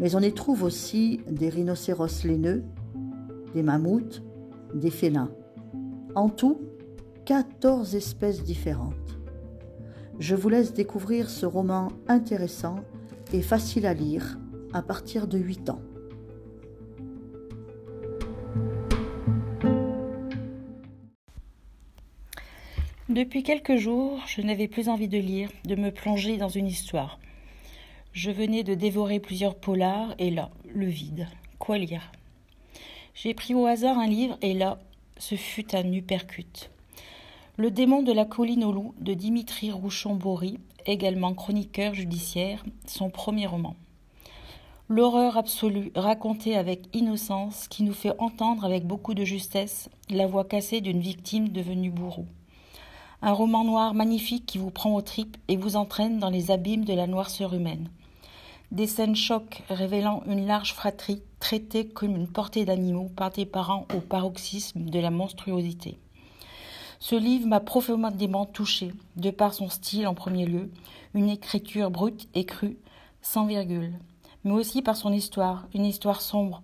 mais 0.00 0.14
on 0.16 0.20
y 0.20 0.32
trouve 0.32 0.64
aussi 0.64 1.20
des 1.30 1.50
rhinocéros 1.50 2.24
laineux, 2.24 2.64
des 3.54 3.62
mammouths, 3.62 4.22
des 4.74 4.90
félins. 4.90 5.30
En 6.14 6.30
tout, 6.30 6.58
14 7.26 7.94
espèces 7.94 8.42
différentes. 8.42 8.94
Je 10.18 10.34
vous 10.34 10.48
laisse 10.48 10.72
découvrir 10.72 11.28
ce 11.28 11.44
roman 11.44 11.88
intéressant 12.08 12.76
et 13.32 13.42
facile 13.42 13.86
à 13.86 13.94
lire 13.94 14.38
à 14.72 14.82
partir 14.82 15.28
de 15.28 15.38
8 15.38 15.70
ans. 15.70 15.82
Depuis 23.10 23.42
quelques 23.42 23.76
jours, 23.76 24.22
je 24.28 24.40
n'avais 24.40 24.68
plus 24.68 24.88
envie 24.88 25.08
de 25.08 25.18
lire, 25.18 25.50
de 25.64 25.74
me 25.74 25.90
plonger 25.90 26.38
dans 26.38 26.48
une 26.48 26.68
histoire. 26.68 27.19
Je 28.12 28.32
venais 28.32 28.64
de 28.64 28.74
dévorer 28.74 29.20
plusieurs 29.20 29.54
polars 29.54 30.14
et 30.18 30.30
là, 30.30 30.50
le 30.74 30.86
vide. 30.86 31.28
Quoi 31.60 31.78
lire? 31.78 32.10
J'ai 33.14 33.34
pris 33.34 33.54
au 33.54 33.66
hasard 33.66 33.98
un 33.98 34.08
livre 34.08 34.36
et 34.42 34.52
là, 34.52 34.80
ce 35.16 35.36
fut 35.36 35.76
un 35.76 35.92
uppercut. 35.92 36.70
Le 37.56 37.70
démon 37.70 38.02
de 38.02 38.12
la 38.12 38.24
colline 38.24 38.64
aux 38.64 38.72
loups 38.72 38.94
de 38.98 39.14
Dimitri 39.14 39.70
Rouchon-Bory, 39.70 40.58
également 40.86 41.34
chroniqueur 41.34 41.94
judiciaire, 41.94 42.64
son 42.84 43.10
premier 43.10 43.46
roman. 43.46 43.76
L'horreur 44.88 45.36
absolue 45.36 45.92
racontée 45.94 46.56
avec 46.56 46.88
innocence 46.96 47.68
qui 47.68 47.84
nous 47.84 47.92
fait 47.92 48.18
entendre 48.18 48.64
avec 48.64 48.88
beaucoup 48.88 49.14
de 49.14 49.24
justesse 49.24 49.88
la 50.08 50.26
voix 50.26 50.44
cassée 50.44 50.80
d'une 50.80 51.00
victime 51.00 51.50
devenue 51.50 51.90
bourreau. 51.90 52.26
Un 53.22 53.32
roman 53.32 53.62
noir 53.62 53.94
magnifique 53.94 54.46
qui 54.46 54.58
vous 54.58 54.72
prend 54.72 54.96
aux 54.96 55.02
tripes 55.02 55.36
et 55.46 55.56
vous 55.56 55.76
entraîne 55.76 56.18
dans 56.18 56.30
les 56.30 56.50
abîmes 56.50 56.84
de 56.84 56.94
la 56.94 57.06
noirceur 57.06 57.54
humaine. 57.54 57.88
Des 58.70 58.86
scènes 58.86 59.16
chocs 59.16 59.64
révélant 59.68 60.22
une 60.26 60.46
large 60.46 60.74
fratrie 60.74 61.22
traitée 61.40 61.88
comme 61.88 62.14
une 62.14 62.28
portée 62.28 62.64
d'animaux 62.64 63.10
par 63.16 63.32
des 63.32 63.44
parents 63.44 63.84
au 63.96 64.00
paroxysme 64.00 64.84
de 64.84 65.00
la 65.00 65.10
monstruosité. 65.10 65.98
Ce 67.00 67.16
livre 67.16 67.48
m'a 67.48 67.58
profondément 67.58 68.46
touché, 68.46 68.92
de 69.16 69.30
par 69.30 69.54
son 69.54 69.68
style 69.68 70.06
en 70.06 70.14
premier 70.14 70.46
lieu, 70.46 70.70
une 71.14 71.30
écriture 71.30 71.90
brute 71.90 72.28
et 72.34 72.44
crue, 72.44 72.78
sans 73.22 73.44
virgule, 73.44 73.98
mais 74.44 74.52
aussi 74.52 74.82
par 74.82 74.94
son 74.94 75.12
histoire, 75.12 75.66
une 75.74 75.84
histoire 75.84 76.20
sombre, 76.20 76.62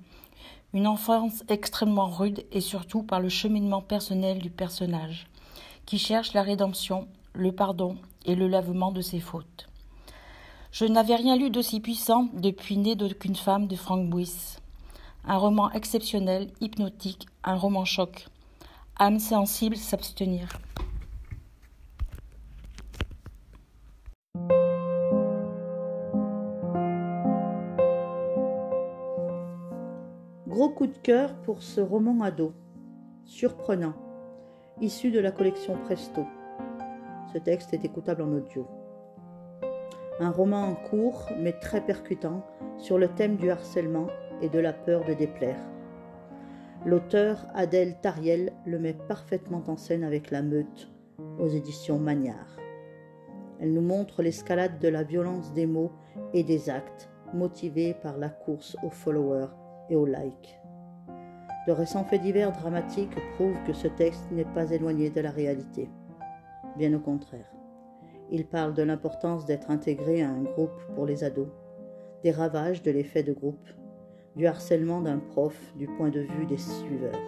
Une 0.74 0.86
enfance 0.86 1.42
extrêmement 1.48 2.08
rude 2.08 2.44
et 2.52 2.60
surtout 2.60 3.02
par 3.02 3.18
le 3.18 3.30
cheminement 3.30 3.80
personnel 3.80 4.38
du 4.38 4.50
personnage, 4.50 5.26
qui 5.86 5.98
cherche 5.98 6.34
la 6.34 6.42
rédemption, 6.42 7.08
le 7.32 7.50
pardon 7.50 7.96
et 8.26 8.36
le 8.36 8.46
lavement 8.46 8.92
de 8.92 9.00
ses 9.00 9.20
fautes. 9.20 9.66
Je 10.78 10.84
n'avais 10.84 11.14
rien 11.14 11.36
lu 11.36 11.48
d'aussi 11.48 11.80
puissant 11.80 12.28
depuis 12.34 12.76
Né 12.76 12.96
d'aucune 12.96 13.34
femme 13.34 13.66
de 13.66 13.76
Frank 13.76 14.10
Buis. 14.10 14.58
Un 15.24 15.38
roman 15.38 15.70
exceptionnel, 15.72 16.48
hypnotique, 16.60 17.26
un 17.44 17.54
roman 17.54 17.86
choc. 17.86 18.26
Âme 18.98 19.18
sensible 19.18 19.76
s'abstenir. 19.76 20.50
Gros 30.46 30.68
coup 30.68 30.88
de 30.88 30.98
cœur 31.02 31.34
pour 31.36 31.62
ce 31.62 31.80
roman 31.80 32.22
ado, 32.22 32.52
surprenant, 33.24 33.94
issu 34.82 35.10
de 35.10 35.20
la 35.20 35.30
collection 35.30 35.78
Presto. 35.86 36.26
Ce 37.32 37.38
texte 37.38 37.72
est 37.72 37.86
écoutable 37.86 38.20
en 38.20 38.32
audio. 38.32 38.68
Un 40.18 40.30
roman 40.30 40.74
court 40.90 41.28
mais 41.38 41.52
très 41.52 41.82
percutant 41.82 42.42
sur 42.78 42.96
le 42.96 43.08
thème 43.08 43.36
du 43.36 43.50
harcèlement 43.50 44.06
et 44.40 44.48
de 44.48 44.58
la 44.58 44.72
peur 44.72 45.04
de 45.04 45.12
déplaire. 45.12 45.60
L'auteur 46.86 47.46
Adèle 47.54 48.00
Tariel 48.00 48.52
le 48.64 48.78
met 48.78 48.94
parfaitement 48.94 49.62
en 49.66 49.76
scène 49.76 50.04
avec 50.04 50.30
La 50.30 50.40
Meute 50.40 50.90
aux 51.38 51.48
éditions 51.48 51.98
Magnard. 51.98 52.56
Elle 53.60 53.74
nous 53.74 53.82
montre 53.82 54.22
l'escalade 54.22 54.78
de 54.78 54.88
la 54.88 55.02
violence 55.02 55.52
des 55.52 55.66
mots 55.66 55.92
et 56.32 56.44
des 56.44 56.70
actes 56.70 57.10
motivés 57.34 57.94
par 58.02 58.16
la 58.16 58.28
course 58.30 58.76
aux 58.82 58.90
followers 58.90 59.48
et 59.90 59.96
aux 59.96 60.06
likes. 60.06 60.60
De 61.66 61.72
récents 61.72 62.04
faits 62.04 62.22
divers 62.22 62.52
dramatiques 62.52 63.16
prouvent 63.34 63.62
que 63.66 63.72
ce 63.72 63.88
texte 63.88 64.30
n'est 64.30 64.44
pas 64.44 64.70
éloigné 64.70 65.10
de 65.10 65.20
la 65.20 65.30
réalité. 65.30 65.90
Bien 66.76 66.94
au 66.94 67.00
contraire. 67.00 67.55
Il 68.30 68.46
parle 68.46 68.74
de 68.74 68.82
l'importance 68.82 69.44
d'être 69.44 69.70
intégré 69.70 70.22
à 70.22 70.28
un 70.28 70.42
groupe 70.42 70.80
pour 70.94 71.06
les 71.06 71.22
ados, 71.22 71.48
des 72.24 72.32
ravages 72.32 72.82
de 72.82 72.90
l'effet 72.90 73.22
de 73.22 73.32
groupe, 73.32 73.68
du 74.34 74.46
harcèlement 74.46 75.00
d'un 75.00 75.18
prof 75.18 75.56
du 75.76 75.86
point 75.86 76.10
de 76.10 76.20
vue 76.20 76.46
des 76.46 76.58
suiveurs. 76.58 77.20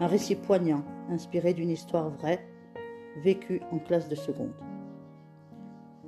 Un 0.00 0.06
récit 0.06 0.34
poignant, 0.34 0.84
inspiré 1.10 1.54
d'une 1.54 1.70
histoire 1.70 2.10
vraie, 2.10 2.40
vécue 3.22 3.62
en 3.70 3.78
classe 3.78 4.08
de 4.08 4.16
seconde. 4.16 4.54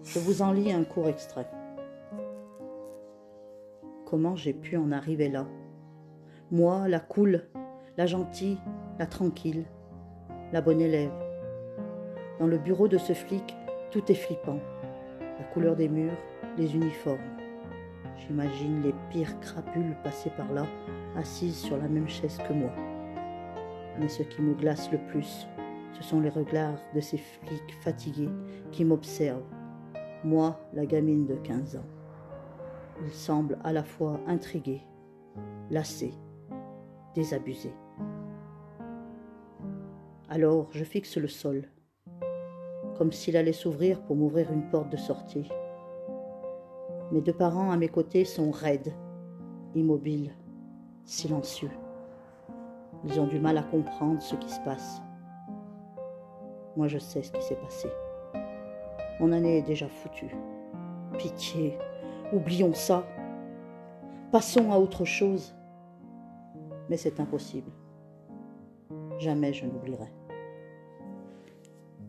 Je 0.03 0.19
vous 0.19 0.43
en 0.43 0.53
lis 0.53 0.73
un 0.73 0.85
court 0.85 1.09
extrait. 1.09 1.49
Comment 4.05 4.37
j'ai 4.37 4.53
pu 4.53 4.77
en 4.77 4.91
arriver 4.91 5.29
là? 5.29 5.47
Moi, 6.51 6.89
la 6.89 7.01
cool, 7.01 7.45
la 7.97 8.07
gentille, 8.07 8.59
la 8.99 9.07
tranquille, 9.07 9.65
la 10.53 10.61
bonne 10.61 10.81
élève. 10.81 11.24
Dans 12.39 12.47
le 12.49 12.59
bureau 12.59 12.89
de 12.89 12.99
ce 12.99 13.13
flic, 13.13 13.57
tout 13.93 14.11
est 14.11 14.15
flippant. 14.15 14.59
La 15.39 15.45
couleur 15.53 15.77
des 15.77 15.89
murs, 15.89 16.19
les 16.59 16.75
uniformes. 16.75 17.21
J'imagine 18.17 18.83
les 18.83 18.95
pires 19.11 19.39
crapules 19.41 19.95
passer 20.03 20.31
par 20.31 20.53
là, 20.53 20.67
assises 21.17 21.59
sur 21.59 21.77
la 21.77 21.89
même 21.89 22.09
chaise 22.09 22.39
que 22.49 22.53
moi. 22.53 22.73
Mais 24.01 24.09
ce 24.09 24.25
qui 24.25 24.43
me 24.43 24.55
glace 24.55 24.91
le 24.91 24.99
plus, 24.99 25.47
ce 25.93 26.03
sont 26.03 26.21
les 26.21 26.29
regards 26.29 26.81
de 26.95 27.01
ces 27.01 27.19
flics 27.19 27.75
fatigués 27.83 28.31
qui 28.73 28.85
m'observent, 28.85 29.43
moi, 30.25 30.59
la 30.73 30.87
gamine 30.87 31.27
de 31.27 31.37
15 31.37 31.77
ans. 31.77 31.87
Ils 33.05 33.13
semblent 33.13 33.59
à 33.63 33.73
la 33.73 33.85
fois 33.85 34.21
intrigués, 34.27 34.83
lassés, 35.71 36.15
désabusés. 37.15 37.75
Alors 40.29 40.69
je 40.73 40.83
fixe 40.83 41.17
le 41.17 41.29
sol, 41.29 41.69
comme 42.97 43.13
s'il 43.13 43.37
allait 43.37 43.53
s'ouvrir 43.53 44.01
pour 44.03 44.17
m'ouvrir 44.17 44.53
une 44.53 44.69
porte 44.71 44.91
de 44.91 44.97
sortie. 44.97 45.49
Mes 47.13 47.21
deux 47.21 47.33
parents 47.33 47.71
à 47.71 47.77
mes 47.77 47.89
côtés 47.89 48.25
sont 48.25 48.51
raides, 48.51 48.93
immobiles, 49.75 50.33
silencieux. 51.05 51.71
Ils 53.05 53.21
ont 53.21 53.27
du 53.27 53.39
mal 53.39 53.59
à 53.59 53.63
comprendre 53.63 54.23
ce 54.23 54.35
qui 54.37 54.49
se 54.49 54.61
passe. 54.61 55.03
Moi, 56.77 56.89
je 56.89 56.99
sais 56.99 57.23
ce 57.23 57.31
qui 57.31 57.43
s'est 57.43 57.57
passé. 57.57 57.89
Mon 59.21 59.31
année 59.33 59.59
est 59.59 59.63
déjà 59.63 59.89
foutue. 59.89 60.35
Pitié, 61.19 61.79
oublions 62.33 62.75
ça. 62.75 63.07
Passons 64.33 64.73
à 64.73 64.79
autre 64.79 65.05
chose. 65.05 65.55
Mais 66.89 66.97
c'est 66.97 67.21
impossible. 67.21 67.71
Jamais 69.19 69.53
je 69.53 69.67
n'oublierai. 69.67 70.24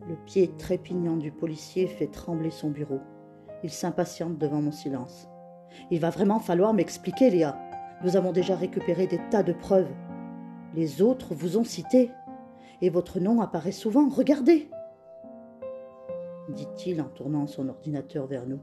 Le 0.08 0.16
pied 0.24 0.52
trépignant 0.56 1.16
du 1.16 1.32
policier 1.32 1.86
fait 1.86 2.06
trembler 2.06 2.50
son 2.50 2.70
bureau. 2.70 3.00
Il 3.62 3.70
s'impatiente 3.70 4.38
devant 4.38 4.62
mon 4.62 4.72
silence. 4.72 5.28
Il 5.90 6.00
va 6.00 6.10
vraiment 6.10 6.38
falloir 6.38 6.72
m'expliquer, 6.74 7.30
Léa. 7.30 7.58
Nous 8.04 8.16
avons 8.16 8.32
déjà 8.32 8.54
récupéré 8.54 9.06
des 9.06 9.20
tas 9.30 9.42
de 9.42 9.52
preuves. 9.52 9.90
Les 10.74 11.02
autres 11.02 11.34
vous 11.34 11.58
ont 11.58 11.64
cité. 11.64 12.10
Et 12.82 12.90
votre 12.90 13.20
nom 13.20 13.40
apparaît 13.40 13.72
souvent. 13.72 14.08
Regardez 14.08 14.68
dit-il 16.48 17.00
en 17.00 17.08
tournant 17.08 17.46
son 17.46 17.68
ordinateur 17.68 18.26
vers 18.26 18.46
nous. 18.46 18.60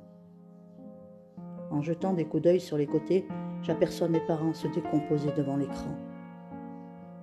En 1.72 1.82
jetant 1.82 2.14
des 2.14 2.26
coups 2.26 2.44
d'œil 2.44 2.60
sur 2.60 2.78
les 2.78 2.88
côtés, 2.88 3.28
j'aperçois 3.62 4.08
mes 4.08 4.20
parents 4.22 4.54
se 4.54 4.68
décomposer 4.68 5.32
devant 5.36 5.58
l'écran. 5.58 5.96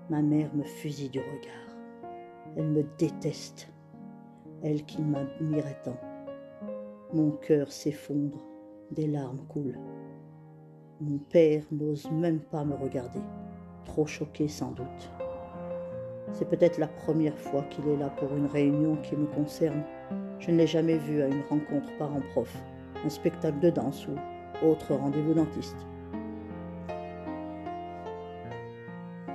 Ma 0.08 0.22
mère 0.22 0.54
me 0.54 0.64
fusille 0.64 1.08
du 1.08 1.20
regard. 1.20 1.76
Elle 2.56 2.68
me 2.68 2.84
déteste. 2.98 3.69
Elle 4.62 4.84
qui 4.84 5.00
m'admirait 5.00 5.78
tant. 5.84 5.96
Mon 7.14 7.30
cœur 7.30 7.72
s'effondre, 7.72 8.36
des 8.90 9.06
larmes 9.06 9.40
coulent. 9.48 9.78
Mon 11.00 11.16
père 11.16 11.62
n'ose 11.72 12.10
même 12.10 12.40
pas 12.40 12.62
me 12.64 12.74
regarder, 12.74 13.20
trop 13.86 14.06
choqué 14.06 14.48
sans 14.48 14.72
doute. 14.72 15.10
C'est 16.34 16.48
peut-être 16.48 16.76
la 16.76 16.88
première 16.88 17.38
fois 17.38 17.62
qu'il 17.70 17.88
est 17.88 17.96
là 17.96 18.10
pour 18.10 18.36
une 18.36 18.46
réunion 18.46 18.96
qui 18.96 19.16
me 19.16 19.26
concerne. 19.26 19.82
Je 20.38 20.50
ne 20.50 20.58
l'ai 20.58 20.66
jamais 20.66 20.98
vu 20.98 21.22
à 21.22 21.28
une 21.28 21.42
rencontre 21.48 21.88
parent-prof, 21.98 22.54
un 23.02 23.08
spectacle 23.08 23.60
de 23.60 23.70
danse 23.70 24.06
ou 24.08 24.66
autre 24.66 24.94
rendez-vous 24.94 25.32
dentiste. 25.32 25.86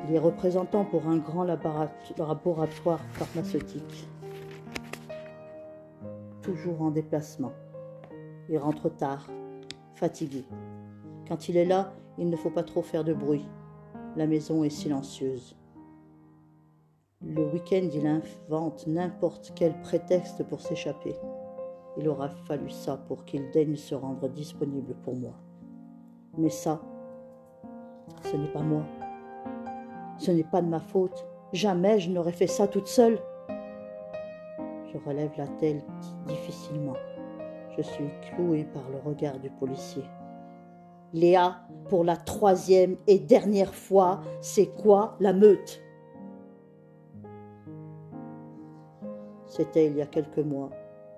Il 0.07 0.13
est 0.13 0.19
représentant 0.19 0.85
pour 0.85 1.07
un 1.07 1.17
grand 1.17 1.45
laboratoire 1.45 3.01
pharmaceutique 3.13 4.07
toujours 6.45 6.83
en 6.83 6.91
déplacement. 6.91 7.53
Il 8.49 8.59
rentre 8.59 8.89
tard, 8.89 9.27
fatigué. 9.95 10.45
Quand 11.27 11.49
il 11.49 11.57
est 11.57 11.65
là, 11.65 11.91
il 12.19 12.29
ne 12.29 12.35
faut 12.35 12.51
pas 12.51 12.63
trop 12.63 12.83
faire 12.83 13.03
de 13.03 13.13
bruit. 13.13 13.45
La 14.15 14.27
maison 14.27 14.63
est 14.63 14.69
silencieuse. 14.69 15.57
Le 17.21 17.43
week-end, 17.51 17.89
il 17.91 18.05
invente 18.05 18.85
n'importe 18.85 19.53
quel 19.55 19.81
prétexte 19.81 20.43
pour 20.43 20.61
s'échapper. 20.61 21.15
Il 21.97 22.07
aura 22.07 22.29
fallu 22.29 22.69
ça 22.69 22.97
pour 22.97 23.25
qu'il 23.25 23.49
daigne 23.49 23.75
se 23.75 23.95
rendre 23.95 24.29
disponible 24.29 24.93
pour 25.03 25.15
moi. 25.15 25.33
Mais 26.37 26.51
ça, 26.51 26.79
ce 28.21 28.37
n'est 28.37 28.51
pas 28.51 28.61
moi. 28.61 28.83
Ce 30.19 30.29
n'est 30.29 30.43
pas 30.43 30.61
de 30.61 30.67
ma 30.67 30.79
faute. 30.79 31.25
Jamais 31.53 31.99
je 31.99 32.11
n'aurais 32.11 32.31
fait 32.31 32.47
ça 32.47 32.67
toute 32.67 32.87
seule. 32.87 33.19
Je 34.95 35.09
relève 35.09 35.31
la 35.37 35.47
tête 35.47 35.83
difficilement. 36.25 36.95
Je 37.75 37.81
suis 37.81 38.09
cloué 38.21 38.63
par 38.63 38.83
le 38.89 38.97
regard 38.99 39.39
du 39.39 39.49
policier. 39.49 40.03
Léa, 41.11 41.57
pour 41.89 42.05
la 42.05 42.15
troisième 42.15 42.95
et 43.05 43.19
dernière 43.19 43.75
fois, 43.75 44.21
c'est 44.39 44.67
quoi 44.67 45.17
la 45.19 45.33
meute? 45.33 45.81
C'était 49.47 49.87
il 49.87 49.97
y 49.97 50.01
a 50.01 50.05
quelques 50.05 50.39
mois, 50.39 50.69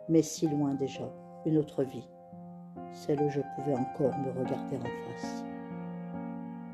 mais 0.09 0.23
si 0.23 0.47
loin 0.47 0.73
déjà, 0.73 1.11
une 1.45 1.57
autre 1.57 1.83
vie, 1.83 2.07
celle 2.93 3.21
où 3.21 3.29
je 3.29 3.41
pouvais 3.55 3.77
encore 3.77 4.17
me 4.17 4.31
regarder 4.39 4.77
en 4.77 5.11
face. 5.13 5.45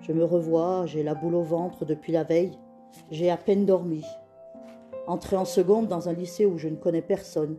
Je 0.01 0.13
me 0.13 0.23
revois, 0.23 0.85
j'ai 0.85 1.03
la 1.03 1.15
boule 1.15 1.35
au 1.35 1.43
ventre 1.43 1.83
depuis 1.83 2.13
la 2.13 2.23
veille, 2.23 2.57
j'ai 3.11 3.29
à 3.29 3.37
peine 3.37 3.65
dormi, 3.65 4.05
Entrer 5.05 5.35
en 5.35 5.45
seconde 5.45 5.87
dans 5.87 6.07
un 6.07 6.13
lycée 6.13 6.45
où 6.45 6.57
je 6.57 6.69
ne 6.69 6.77
connais 6.77 7.01
personne. 7.01 7.57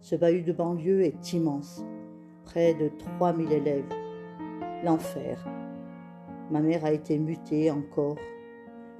Ce 0.00 0.14
bahut 0.14 0.42
de 0.42 0.52
banlieue 0.52 1.02
est 1.02 1.32
immense. 1.32 1.84
Près 2.44 2.74
de 2.74 2.90
3000 3.18 3.50
élèves. 3.50 3.92
L'enfer. 4.84 5.44
Ma 6.50 6.60
mère 6.60 6.84
a 6.84 6.92
été 6.92 7.18
mutée 7.18 7.72
encore. 7.72 8.16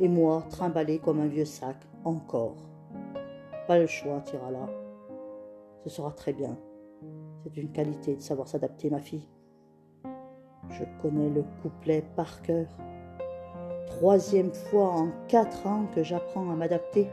Et 0.00 0.08
moi, 0.08 0.44
trimballé 0.50 0.98
comme 0.98 1.20
un 1.20 1.28
vieux 1.28 1.44
sac, 1.44 1.76
encore. 2.04 2.56
Pas 3.68 3.78
le 3.78 3.86
choix, 3.86 4.24
là. 4.50 4.68
Ce 5.84 5.90
sera 5.90 6.10
très 6.10 6.32
bien. 6.32 6.58
C'est 7.44 7.56
une 7.56 7.70
qualité 7.70 8.16
de 8.16 8.20
savoir 8.20 8.48
s'adapter, 8.48 8.90
ma 8.90 8.98
fille. 8.98 9.28
Je 10.70 10.82
connais 11.00 11.30
le 11.30 11.44
couplet 11.62 12.02
par 12.16 12.42
cœur. 12.42 12.66
troisième 13.86 14.52
fois 14.52 14.88
en 14.88 15.08
quatre 15.28 15.66
ans 15.68 15.86
que 15.94 16.02
j'apprends 16.02 16.50
à 16.50 16.56
m'adapter. 16.56 17.06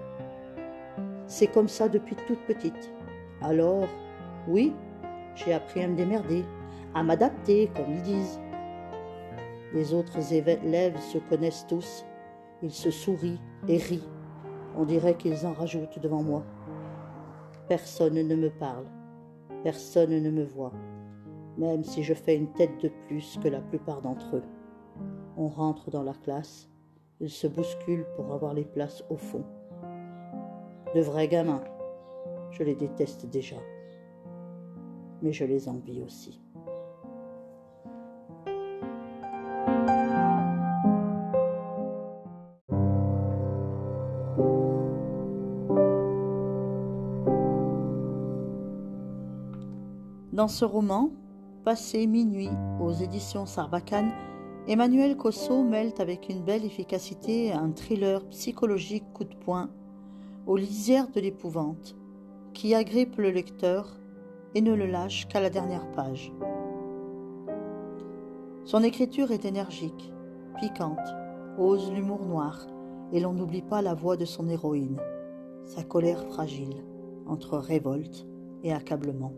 C'est 1.34 1.48
comme 1.48 1.68
ça 1.68 1.90
depuis 1.90 2.16
toute 2.28 2.46
petite. 2.46 2.94
Alors, 3.42 3.88
oui, 4.48 4.72
j'ai 5.34 5.52
appris 5.52 5.82
à 5.82 5.88
me 5.88 5.96
démerder, 5.96 6.46
à 6.94 7.02
m'adapter, 7.02 7.72
comme 7.76 7.92
ils 7.92 8.04
disent. 8.04 8.40
Les 9.74 9.96
autres 9.96 10.32
élèves 10.32 11.00
se 11.00 11.18
connaissent 11.18 11.66
tous. 11.68 12.06
Ils 12.62 12.70
se 12.72 12.92
sourient 12.92 13.42
et 13.68 13.78
rient. 13.78 14.08
On 14.78 14.86
dirait 14.86 15.18
qu'ils 15.18 15.48
en 15.48 15.54
rajoutent 15.54 15.98
devant 15.98 16.22
moi. 16.22 16.44
Personne 17.68 18.14
ne 18.14 18.36
me 18.36 18.52
parle. 18.52 18.86
Personne 19.64 20.12
ne 20.12 20.30
me 20.30 20.44
voit, 20.44 20.74
même 21.58 21.84
si 21.84 22.04
je 22.04 22.14
fais 22.14 22.36
une 22.36 22.54
tête 22.54 22.80
de 22.80 22.92
plus 23.08 23.40
que 23.42 23.48
la 23.48 23.62
plupart 23.62 24.04
d'entre 24.04 24.36
eux. 24.36 24.44
On 25.36 25.48
rentre 25.48 25.90
dans 25.90 26.04
la 26.04 26.14
classe. 26.14 26.70
Ils 27.20 27.32
se 27.32 27.48
bousculent 27.48 28.06
pour 28.18 28.32
avoir 28.34 28.54
les 28.54 28.66
places 28.66 29.04
au 29.10 29.18
fond. 29.18 29.44
De 30.96 31.02
vrais 31.02 31.28
gamins. 31.28 31.64
Je 32.52 32.64
les 32.64 32.76
déteste 32.76 33.26
déjà. 33.26 33.56
Mais 35.22 35.34
je 35.34 35.44
les 35.44 35.68
envie 35.68 36.02
aussi. 36.04 36.40
Dans 50.32 50.48
ce 50.48 50.66
roman, 50.66 51.12
Passé 51.64 52.08
minuit 52.08 52.50
aux 52.82 52.92
éditions 52.92 53.46
Sarbacane, 53.46 54.12
Emmanuel 54.68 55.16
Cosso 55.16 55.64
mêle 55.64 55.94
avec 55.98 56.28
une 56.28 56.44
belle 56.44 56.66
efficacité 56.66 57.54
un 57.54 57.72
thriller 57.72 58.28
psychologique 58.28 59.06
coup 59.14 59.24
de 59.24 59.34
poing 59.34 59.70
aux 60.46 60.58
lisières 60.58 61.10
de 61.10 61.20
l'épouvante 61.20 61.96
qui 62.54 62.76
agrippe 62.76 63.18
le 63.18 63.32
lecteur 63.32 64.00
et 64.56 64.62
ne 64.62 64.74
le 64.74 64.86
lâche 64.86 65.28
qu'à 65.28 65.40
la 65.40 65.50
dernière 65.50 65.90
page. 65.92 66.32
Son 68.66 68.84
écriture 68.84 69.32
est 69.32 69.46
énergique, 69.46 70.14
piquante, 70.60 71.16
ose 71.58 71.92
l'humour 71.92 72.26
noir 72.26 72.68
et 73.12 73.20
l'on 73.20 73.34
n'oublie 73.34 73.62
pas 73.62 73.82
la 73.82 73.94
voix 73.94 74.18
de 74.18 74.26
son 74.26 74.48
héroïne, 74.48 75.00
sa 75.66 75.84
colère 75.84 76.24
fragile 76.26 76.84
entre 77.28 77.58
révolte 77.58 78.28
et 78.64 78.74
accablement. 78.74 79.34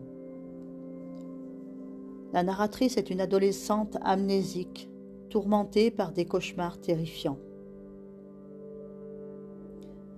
La 2.32 2.42
narratrice 2.42 2.96
est 2.96 3.10
une 3.10 3.20
adolescente 3.20 3.96
amnésique, 4.02 4.90
tourmentée 5.30 5.90
par 5.90 6.12
des 6.12 6.26
cauchemars 6.26 6.80
terrifiants. 6.80 7.38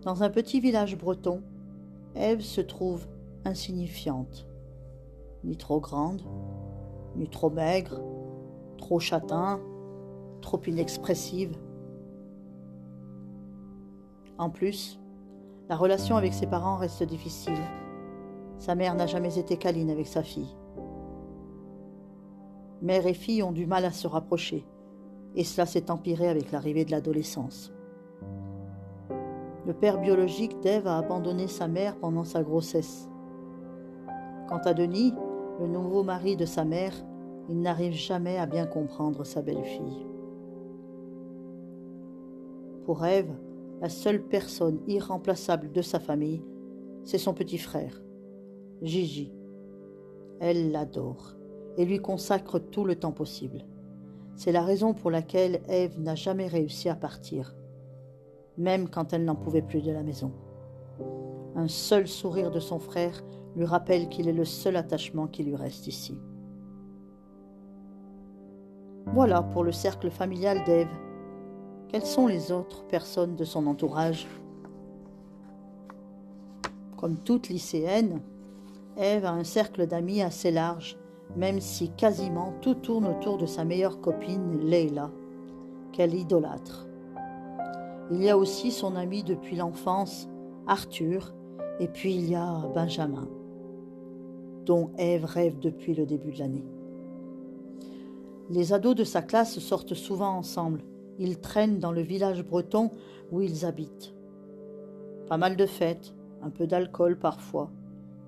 Dans 0.03 0.23
un 0.23 0.31
petit 0.31 0.61
village 0.61 0.97
breton, 0.97 1.43
Ève 2.15 2.41
se 2.41 2.61
trouve 2.61 3.07
insignifiante, 3.45 4.47
ni 5.43 5.57
trop 5.57 5.81
grande, 5.81 6.23
ni 7.17 7.29
trop 7.29 7.51
maigre, 7.51 8.01
trop 8.77 9.01
châtain, 9.01 9.61
trop 10.41 10.61
inexpressive. 10.67 11.57
En 14.39 14.51
plus, 14.51 15.01
la 15.69 15.77
relation 15.77 16.17
avec 16.17 16.33
ses 16.33 16.47
parents 16.47 16.77
reste 16.77 17.03
difficile. 17.03 17.59
Sa 18.59 18.77
mère 18.77 18.95
n'a 18.95 19.07
jamais 19.07 19.37
été 19.37 19.57
câline 19.57 19.91
avec 19.91 20.07
sa 20.07 20.23
fille. 20.23 20.55
Mère 22.83 23.07
et 23.07 23.15
fille 23.15 23.43
ont 23.43 23.53
du 23.53 23.67
mal 23.67 23.85
à 23.85 23.91
se 23.91 24.07
rapprocher, 24.07 24.65
et 25.35 25.43
cela 25.43 25.67
s'est 25.67 25.91
empiré 25.91 26.29
avec 26.29 26.53
l'arrivée 26.53 26.85
de 26.85 26.93
l'adolescence. 26.93 27.73
Le 29.69 29.75
père 29.75 30.01
biologique 30.01 30.59
d'Ève 30.61 30.87
a 30.87 30.97
abandonné 30.97 31.47
sa 31.47 31.69
mère 31.69 31.99
pendant 31.99 32.25
sa 32.25 32.43
grossesse. 32.43 33.07
Quant 34.49 34.63
à 34.65 34.73
Denis, 34.73 35.13
le 35.61 35.67
nouveau 35.67 36.03
mari 36.03 36.39
de 36.39 36.47
sa 36.47 36.65
mère, 36.65 36.95
il 37.51 37.61
n'arrive 37.61 37.93
jamais 37.93 38.39
à 38.39 38.47
bien 38.47 38.65
comprendre 38.65 39.25
sa 39.25 39.43
belle-fille. 39.43 40.07
Pour 42.87 43.05
Ève, 43.05 43.31
la 43.83 43.91
seule 43.91 44.23
personne 44.23 44.81
irremplaçable 44.87 45.71
de 45.71 45.83
sa 45.83 46.01
famille, 46.01 46.43
c'est 47.05 47.19
son 47.19 47.35
petit 47.35 47.59
frère, 47.59 48.01
Gigi. 48.81 49.35
Elle 50.41 50.73
l'adore 50.73 51.37
et 51.77 51.85
lui 51.85 51.99
consacre 51.99 52.59
tout 52.59 52.85
le 52.85 52.97
temps 52.97 53.13
possible. 53.13 53.67
C'est 54.35 54.53
la 54.53 54.63
raison 54.63 54.95
pour 54.95 55.11
laquelle 55.11 55.61
Ève 55.69 56.01
n'a 56.01 56.15
jamais 56.15 56.47
réussi 56.47 56.89
à 56.89 56.95
partir, 56.95 57.55
même 58.59 58.89
quand 58.89 59.13
elle 59.13 59.25
n'en 59.25 59.35
pouvait 59.35 59.63
plus 59.63 59.81
de 59.81 59.93
la 59.93 60.03
maison. 60.03 60.33
Un 61.57 61.69
seul 61.69 62.07
sourire 62.07 62.51
de 62.51 62.61
son 62.61 62.79
frère 62.79 63.23
lui 63.57 63.65
rappelle 63.65 64.09
qu'il 64.09 64.29
est 64.29 64.33
le 64.33 64.45
seul 64.45 64.77
attachement 64.77 65.27
qui 65.27 65.45
lui 65.45 65.57
reste 65.57 65.87
ici. 65.87 66.19
Voilà 69.07 69.43
pour 69.43 69.65
le 69.65 69.73
cercle 69.73 70.11
familial 70.11 70.63
d'Ève. 70.65 70.95
Quelles 71.89 72.05
sont 72.05 72.27
les 72.27 72.53
autres 72.53 72.85
personnes 72.87 73.37
de 73.37 73.45
son 73.45 73.67
entourage? 73.67 74.29
Comme 76.99 77.17
toute 77.17 77.49
lycéenne, 77.49 78.21
Ève 78.99 79.25
a 79.25 79.33
un 79.33 79.45
cercle 79.45 79.87
d'amis 79.87 80.21
assez 80.21 80.51
large 80.51 80.99
même 81.37 81.61
si 81.61 81.91
quasiment 81.91 82.55
tout 82.61 82.75
tourne 82.75 83.07
autour 83.07 83.39
de 83.39 83.47
sa 83.47 83.65
meilleure 83.65 84.01
copine 84.01 84.59
Leila, 84.59 85.11
qu'elle 85.93 86.15
idolâtre. 86.15 86.88
Il 88.11 88.23
y 88.23 88.31
a 88.31 88.39
aussi 88.39 88.71
son 88.71 88.97
ami 88.97 89.23
depuis 89.23 89.57
l'enfance, 89.57 90.29
Arthur, 90.67 91.35
et 91.79 91.89
puis 91.89 92.15
il 92.15 92.31
y 92.31 92.35
a 92.35 92.63
Benjamin, 92.75 93.29
dont 94.65 94.91
Ève 94.97 95.27
rêve 95.27 95.59
depuis 95.59 95.95
le 95.95 96.07
début 96.07 96.33
de 96.33 96.39
l'année. 96.39 96.65
Les 98.49 98.73
ados 98.73 98.95
de 98.95 99.05
sa 99.05 99.21
classe 99.21 99.59
sortent 99.59 99.95
souvent 99.95 100.31
ensemble. 100.31 100.83
Ils 101.19 101.39
traînent 101.39 101.81
dans 101.81 101.93
le 101.93 102.01
village 102.01 102.43
breton 102.43 102.91
où 103.31 103.43
ils 103.43 103.67
habitent. 103.67 104.15
Pas 105.27 105.37
mal 105.37 105.57
de 105.57 105.67
fêtes, 105.67 106.15
un 106.41 106.49
peu 106.49 106.67
d'alcool 106.67 107.19
parfois, 107.19 107.71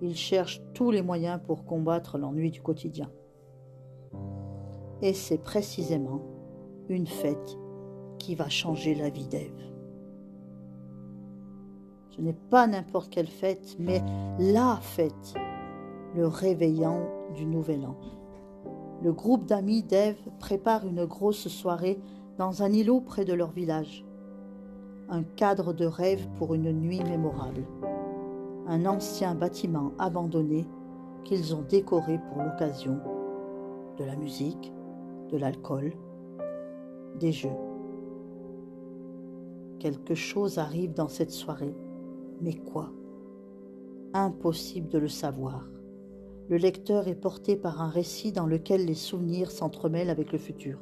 il 0.02 0.14
cherche 0.14 0.60
tous 0.74 0.90
les 0.90 1.02
moyens 1.02 1.40
pour 1.46 1.64
combattre 1.64 2.18
l'ennui 2.18 2.50
du 2.50 2.60
quotidien. 2.60 3.10
Et 5.00 5.14
c'est 5.14 5.38
précisément 5.38 6.20
une 6.90 7.06
fête 7.06 7.56
qui 8.20 8.36
va 8.36 8.48
changer 8.48 8.94
la 8.94 9.10
vie 9.10 9.26
d'Ève. 9.26 9.60
Ce 12.10 12.20
n'est 12.20 12.38
pas 12.50 12.68
n'importe 12.68 13.10
quelle 13.10 13.26
fête, 13.26 13.74
mais 13.80 14.00
la 14.38 14.78
fête, 14.80 15.34
le 16.14 16.28
réveillant 16.28 17.00
du 17.34 17.46
Nouvel 17.46 17.84
An. 17.84 17.96
Le 19.02 19.12
groupe 19.12 19.46
d'amis 19.46 19.82
d'Ève 19.82 20.20
prépare 20.38 20.86
une 20.86 21.04
grosse 21.04 21.48
soirée 21.48 21.98
dans 22.38 22.62
un 22.62 22.70
îlot 22.72 23.00
près 23.00 23.24
de 23.24 23.32
leur 23.32 23.50
village. 23.50 24.04
Un 25.08 25.24
cadre 25.24 25.72
de 25.72 25.86
rêve 25.86 26.28
pour 26.36 26.54
une 26.54 26.70
nuit 26.70 27.02
mémorable 27.02 27.64
un 28.70 28.86
ancien 28.86 29.34
bâtiment 29.34 29.92
abandonné 29.98 30.64
qu'ils 31.24 31.56
ont 31.56 31.62
décoré 31.68 32.20
pour 32.28 32.40
l'occasion, 32.40 33.00
de 33.98 34.04
la 34.04 34.14
musique, 34.14 34.72
de 35.30 35.36
l'alcool, 35.36 35.92
des 37.18 37.32
jeux. 37.32 37.69
Quelque 39.80 40.14
chose 40.14 40.58
arrive 40.58 40.92
dans 40.92 41.08
cette 41.08 41.30
soirée, 41.30 41.74
mais 42.42 42.54
quoi? 42.54 42.92
Impossible 44.12 44.90
de 44.90 44.98
le 44.98 45.08
savoir. 45.08 45.70
Le 46.50 46.58
lecteur 46.58 47.08
est 47.08 47.14
porté 47.14 47.56
par 47.56 47.80
un 47.80 47.88
récit 47.88 48.30
dans 48.30 48.44
lequel 48.46 48.84
les 48.84 48.94
souvenirs 48.94 49.50
s'entremêlent 49.50 50.10
avec 50.10 50.32
le 50.32 50.38
futur. 50.38 50.78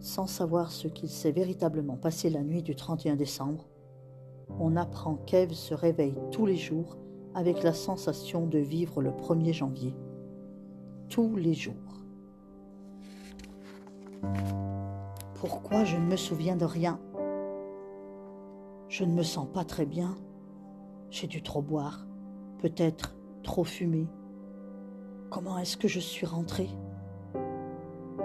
Sans 0.00 0.26
savoir 0.26 0.70
ce 0.70 0.86
qu'il 0.86 1.08
s'est 1.08 1.32
véritablement 1.32 1.96
passé 1.96 2.28
la 2.28 2.42
nuit 2.42 2.62
du 2.62 2.76
31 2.76 3.16
décembre, 3.16 3.64
on 4.60 4.76
apprend 4.76 5.14
qu'Ève 5.14 5.52
se 5.52 5.72
réveille 5.72 6.18
tous 6.30 6.44
les 6.44 6.56
jours 6.56 6.98
avec 7.34 7.62
la 7.62 7.72
sensation 7.72 8.46
de 8.46 8.58
vivre 8.58 9.00
le 9.00 9.12
1er 9.12 9.54
janvier. 9.54 9.94
Tous 11.08 11.36
les 11.36 11.54
jours. 11.54 11.74
Pourquoi 15.40 15.84
je 15.84 15.96
ne 15.96 16.06
me 16.06 16.16
souviens 16.16 16.56
de 16.56 16.64
rien? 16.64 17.00
Je 18.88 19.04
ne 19.04 19.12
me 19.12 19.22
sens 19.22 19.46
pas 19.52 19.64
très 19.64 19.86
bien. 19.86 20.16
J'ai 21.10 21.26
dû 21.26 21.42
trop 21.42 21.62
boire, 21.62 22.06
peut-être 22.58 23.16
trop 23.42 23.64
fumer. 23.64 24.08
Comment 25.30 25.58
est-ce 25.58 25.76
que 25.76 25.88
je 25.88 26.00
suis 26.00 26.26
rentrée? 26.26 26.70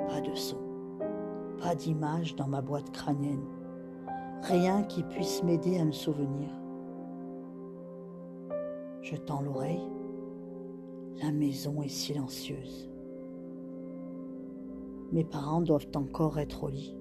Pas 0.08 0.22
de 0.22 0.36
son, 0.36 0.58
pas 1.62 1.76
d'image 1.76 2.36
dans 2.36 2.48
ma 2.48 2.62
boîte 2.62 2.92
crânienne 2.92 3.46
rien 4.44 4.84
qui 4.84 5.04
puisse 5.04 5.42
m'aider 5.44 5.80
à 5.80 5.86
me 5.86 5.92
souvenir. 5.92 6.50
Je 9.02 9.16
tends 9.16 9.42
l'oreille, 9.42 9.88
la 11.22 11.32
maison 11.32 11.82
est 11.82 11.90
silencieuse. 11.90 12.90
Mes 15.12 15.24
parents 15.24 15.62
doivent 15.62 15.88
encore 15.96 16.40
être 16.40 16.64
au 16.64 16.70
lit. 16.70 16.98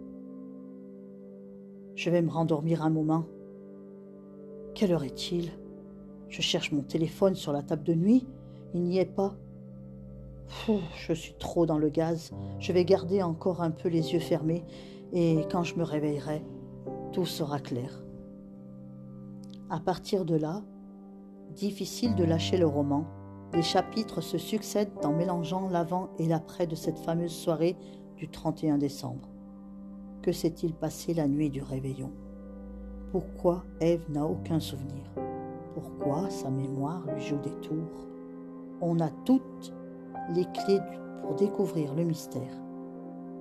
Je 1.94 2.10
vais 2.10 2.22
me 2.22 2.30
rendormir 2.30 2.82
un 2.82 2.90
moment. 2.90 3.26
Quelle 4.74 4.92
heure 4.92 5.04
est-il? 5.04 5.50
Je 6.28 6.40
cherche 6.40 6.72
mon 6.72 6.82
téléphone 6.82 7.34
sur 7.34 7.52
la 7.52 7.62
table 7.62 7.82
de 7.82 7.94
nuit. 7.94 8.26
Il 8.72 8.82
n'y 8.84 8.98
est 8.98 9.04
pas. 9.04 9.34
je 10.96 11.12
suis 11.12 11.34
trop 11.34 11.66
dans 11.66 11.78
le 11.78 11.90
gaz. 11.90 12.32
Je 12.58 12.72
vais 12.72 12.84
garder 12.84 13.22
encore 13.22 13.60
un 13.62 13.70
peu 13.70 13.88
les 13.88 14.14
yeux 14.14 14.20
fermés 14.20 14.64
et 15.12 15.40
quand 15.50 15.62
je 15.62 15.76
me 15.76 15.84
réveillerai, 15.84 16.42
tout 17.12 17.26
sera 17.26 17.58
clair. 17.58 18.02
À 19.68 19.78
partir 19.78 20.24
de 20.24 20.34
là, 20.34 20.62
difficile 21.54 22.14
de 22.14 22.24
lâcher 22.24 22.56
le 22.56 22.66
roman. 22.66 23.04
Les 23.52 23.62
chapitres 23.62 24.22
se 24.22 24.38
succèdent 24.38 24.92
en 25.04 25.12
mélangeant 25.12 25.68
l'avant 25.68 26.08
et 26.18 26.26
l'après 26.26 26.66
de 26.66 26.74
cette 26.74 26.98
fameuse 26.98 27.32
soirée 27.32 27.76
du 28.16 28.28
31 28.28 28.78
décembre. 28.78 29.31
Que 30.22 30.30
s'est-il 30.30 30.72
passé 30.72 31.14
la 31.14 31.26
nuit 31.26 31.50
du 31.50 31.62
réveillon? 31.62 32.12
Pourquoi 33.10 33.64
Ève 33.80 34.08
n'a 34.08 34.24
aucun 34.24 34.60
souvenir? 34.60 35.02
Pourquoi 35.74 36.30
sa 36.30 36.48
mémoire 36.48 37.04
lui 37.12 37.20
joue 37.20 37.40
des 37.40 37.54
tours? 37.60 38.06
On 38.80 39.00
a 39.00 39.10
toutes 39.24 39.74
les 40.32 40.44
clés 40.44 40.78
pour 41.22 41.34
découvrir 41.34 41.92
le 41.96 42.04
mystère. 42.04 42.54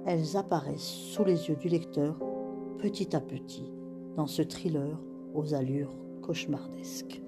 Elles 0.08 0.36
apparaissent 0.36 0.82
sous 0.82 1.24
les 1.24 1.50
yeux 1.50 1.56
du 1.56 1.70
lecteur 1.70 2.18
petit 2.80 3.16
à 3.16 3.22
petit 3.22 3.72
dans 4.16 4.26
ce 4.26 4.42
thriller 4.42 5.00
aux 5.36 5.54
allures 5.54 5.96
cauchemardesques. 6.24 7.22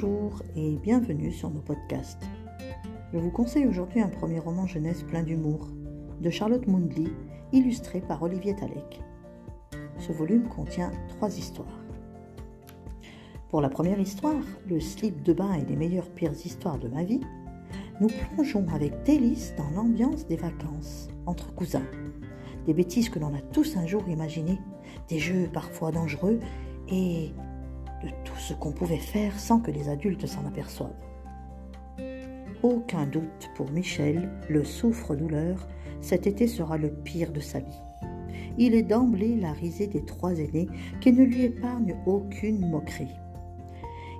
Bonjour 0.00 0.44
et 0.54 0.76
bienvenue 0.76 1.32
sur 1.32 1.50
nos 1.50 1.60
podcasts. 1.60 2.22
Je 3.12 3.18
vous 3.18 3.32
conseille 3.32 3.66
aujourd'hui 3.66 4.00
un 4.00 4.08
premier 4.08 4.38
roman 4.38 4.64
jeunesse 4.64 5.02
plein 5.02 5.24
d'humour 5.24 5.66
de 6.20 6.30
Charlotte 6.30 6.68
Mundley, 6.68 7.10
illustré 7.52 8.00
par 8.00 8.22
Olivier 8.22 8.54
Talek. 8.54 9.02
Ce 9.98 10.12
volume 10.12 10.46
contient 10.48 10.92
trois 11.08 11.36
histoires. 11.36 11.82
Pour 13.48 13.60
la 13.60 13.68
première 13.68 13.98
histoire, 13.98 14.40
le 14.68 14.78
slip 14.78 15.24
de 15.24 15.32
bain 15.32 15.54
et 15.54 15.64
les 15.64 15.74
meilleures 15.74 16.10
pires 16.10 16.30
histoires 16.44 16.78
de 16.78 16.86
ma 16.86 17.02
vie, 17.02 17.22
nous 18.00 18.10
plongeons 18.34 18.68
avec 18.72 19.02
délice 19.02 19.52
dans 19.56 19.70
l'ambiance 19.70 20.28
des 20.28 20.36
vacances 20.36 21.08
entre 21.26 21.52
cousins. 21.56 21.86
Des 22.66 22.74
bêtises 22.74 23.08
que 23.08 23.18
l'on 23.18 23.34
a 23.34 23.40
tous 23.52 23.76
un 23.76 23.86
jour 23.86 24.08
imaginées, 24.08 24.60
des 25.08 25.18
jeux 25.18 25.48
parfois 25.52 25.90
dangereux 25.90 26.38
et 26.88 27.32
de 28.02 28.08
tout 28.24 28.36
ce 28.36 28.54
qu'on 28.54 28.72
pouvait 28.72 28.96
faire 28.96 29.38
sans 29.38 29.60
que 29.60 29.70
les 29.70 29.88
adultes 29.88 30.26
s'en 30.26 30.46
aperçoivent. 30.46 30.90
Aucun 32.62 33.06
doute 33.06 33.50
pour 33.54 33.70
Michel, 33.70 34.28
le 34.48 34.64
souffre-douleur, 34.64 35.66
cet 36.00 36.26
été 36.26 36.46
sera 36.46 36.76
le 36.76 36.90
pire 36.90 37.32
de 37.32 37.40
sa 37.40 37.60
vie. 37.60 37.80
Il 38.58 38.74
est 38.74 38.82
d'emblée 38.82 39.36
la 39.36 39.52
risée 39.52 39.86
des 39.86 40.04
trois 40.04 40.32
aînés 40.32 40.68
qui 41.00 41.12
ne 41.12 41.24
lui 41.24 41.44
épargnent 41.44 41.96
aucune 42.06 42.68
moquerie. 42.68 43.14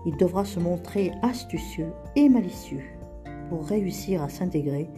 Il 0.07 0.17
devra 0.17 0.45
se 0.45 0.61
montrer 0.61 1.11
astucieux 1.23 1.93
et 2.15 2.29
malicieux 2.29 2.85
pour 3.49 3.67
réussir 3.67 4.23
à 4.23 4.29
s'intégrer 4.29 4.89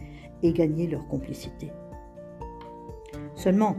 et 0.43 0.53
gagner 0.53 0.87
leur 0.87 1.07
complicité. 1.07 1.71
Seulement, 3.35 3.75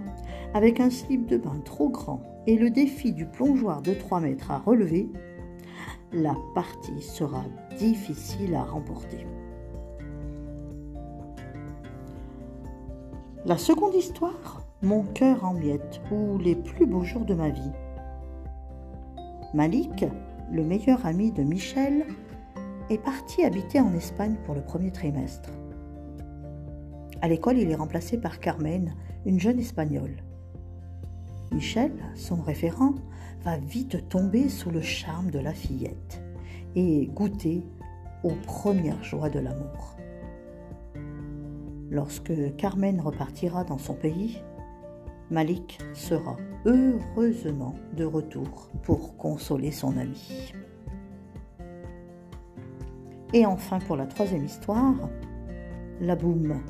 avec 0.54 0.80
un 0.80 0.90
slip 0.90 1.26
de 1.26 1.36
bain 1.36 1.60
trop 1.64 1.88
grand 1.88 2.20
et 2.46 2.56
le 2.56 2.70
défi 2.70 3.12
du 3.12 3.26
plongeoir 3.26 3.82
de 3.82 3.94
3 3.94 4.20
mètres 4.20 4.50
à 4.50 4.58
relever, 4.58 5.08
la 6.12 6.36
partie 6.54 7.00
sera 7.00 7.44
difficile 7.78 8.54
à 8.54 8.62
remporter. 8.62 9.26
La 13.44 13.58
seconde 13.58 13.94
histoire, 13.94 14.62
Mon 14.82 15.04
cœur 15.04 15.44
en 15.44 15.54
miettes 15.54 16.00
ou 16.10 16.38
Les 16.38 16.56
plus 16.56 16.86
beaux 16.86 17.04
jours 17.04 17.24
de 17.24 17.34
ma 17.34 17.50
vie. 17.50 17.70
Malik, 19.54 20.04
le 20.50 20.64
meilleur 20.64 21.06
ami 21.06 21.30
de 21.30 21.42
Michel, 21.42 22.04
est 22.90 22.98
parti 22.98 23.44
habiter 23.44 23.80
en 23.80 23.94
Espagne 23.94 24.36
pour 24.44 24.54
le 24.54 24.62
premier 24.62 24.90
trimestre. 24.90 25.50
À 27.20 27.28
l'école, 27.28 27.58
il 27.58 27.70
est 27.70 27.76
remplacé 27.76 28.18
par 28.18 28.40
Carmen, 28.40 28.94
une 29.24 29.38
jeune 29.38 29.60
espagnole. 29.60 30.16
Michel, 31.52 31.92
son 32.14 32.36
référent, 32.36 32.94
va 33.44 33.56
vite 33.58 34.08
tomber 34.08 34.48
sous 34.48 34.70
le 34.70 34.80
charme 34.80 35.30
de 35.30 35.38
la 35.38 35.52
fillette 35.52 36.22
et 36.74 37.06
goûter 37.06 37.62
aux 38.22 38.34
premières 38.46 39.02
joies 39.02 39.30
de 39.30 39.40
l'amour. 39.40 39.96
Lorsque 41.90 42.32
Carmen 42.56 43.00
repartira 43.00 43.64
dans 43.64 43.78
son 43.78 43.94
pays, 43.94 44.42
Malik 45.30 45.78
sera 45.92 46.36
heureusement 46.64 47.74
de 47.96 48.04
retour 48.04 48.70
pour 48.82 49.16
consoler 49.16 49.72
son 49.72 49.96
ami. 49.96 50.52
Et 53.34 53.46
enfin 53.46 53.78
pour 53.80 53.96
la 53.96 54.06
troisième 54.06 54.44
histoire, 54.44 54.94
la 56.00 56.16
boum 56.16 56.60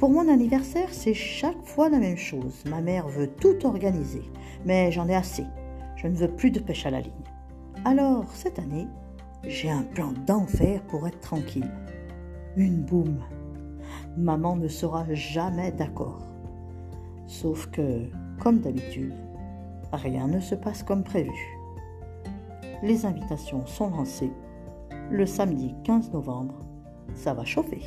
pour 0.00 0.08
mon 0.08 0.32
anniversaire, 0.32 0.88
c'est 0.92 1.12
chaque 1.12 1.62
fois 1.62 1.90
la 1.90 1.98
même 1.98 2.16
chose. 2.16 2.64
Ma 2.64 2.80
mère 2.80 3.06
veut 3.06 3.28
tout 3.28 3.66
organiser, 3.66 4.22
mais 4.64 4.90
j'en 4.90 5.06
ai 5.08 5.14
assez. 5.14 5.44
Je 5.96 6.08
ne 6.08 6.16
veux 6.16 6.34
plus 6.34 6.50
de 6.50 6.58
pêche 6.58 6.86
à 6.86 6.90
la 6.90 7.02
ligne. 7.02 7.12
Alors, 7.84 8.24
cette 8.32 8.58
année, 8.58 8.88
j'ai 9.46 9.70
un 9.70 9.82
plan 9.82 10.14
d'enfer 10.26 10.80
pour 10.88 11.06
être 11.06 11.20
tranquille. 11.20 11.70
Une 12.56 12.80
boum. 12.80 13.18
Maman 14.16 14.56
ne 14.56 14.68
sera 14.68 15.04
jamais 15.12 15.70
d'accord. 15.70 16.22
Sauf 17.26 17.66
que, 17.66 18.06
comme 18.38 18.60
d'habitude, 18.60 19.12
rien 19.92 20.28
ne 20.28 20.40
se 20.40 20.54
passe 20.54 20.82
comme 20.82 21.04
prévu. 21.04 21.58
Les 22.82 23.04
invitations 23.04 23.66
sont 23.66 23.90
lancées. 23.90 24.32
Le 25.10 25.26
samedi 25.26 25.74
15 25.84 26.10
novembre, 26.12 26.58
ça 27.14 27.34
va 27.34 27.44
chauffer. 27.44 27.82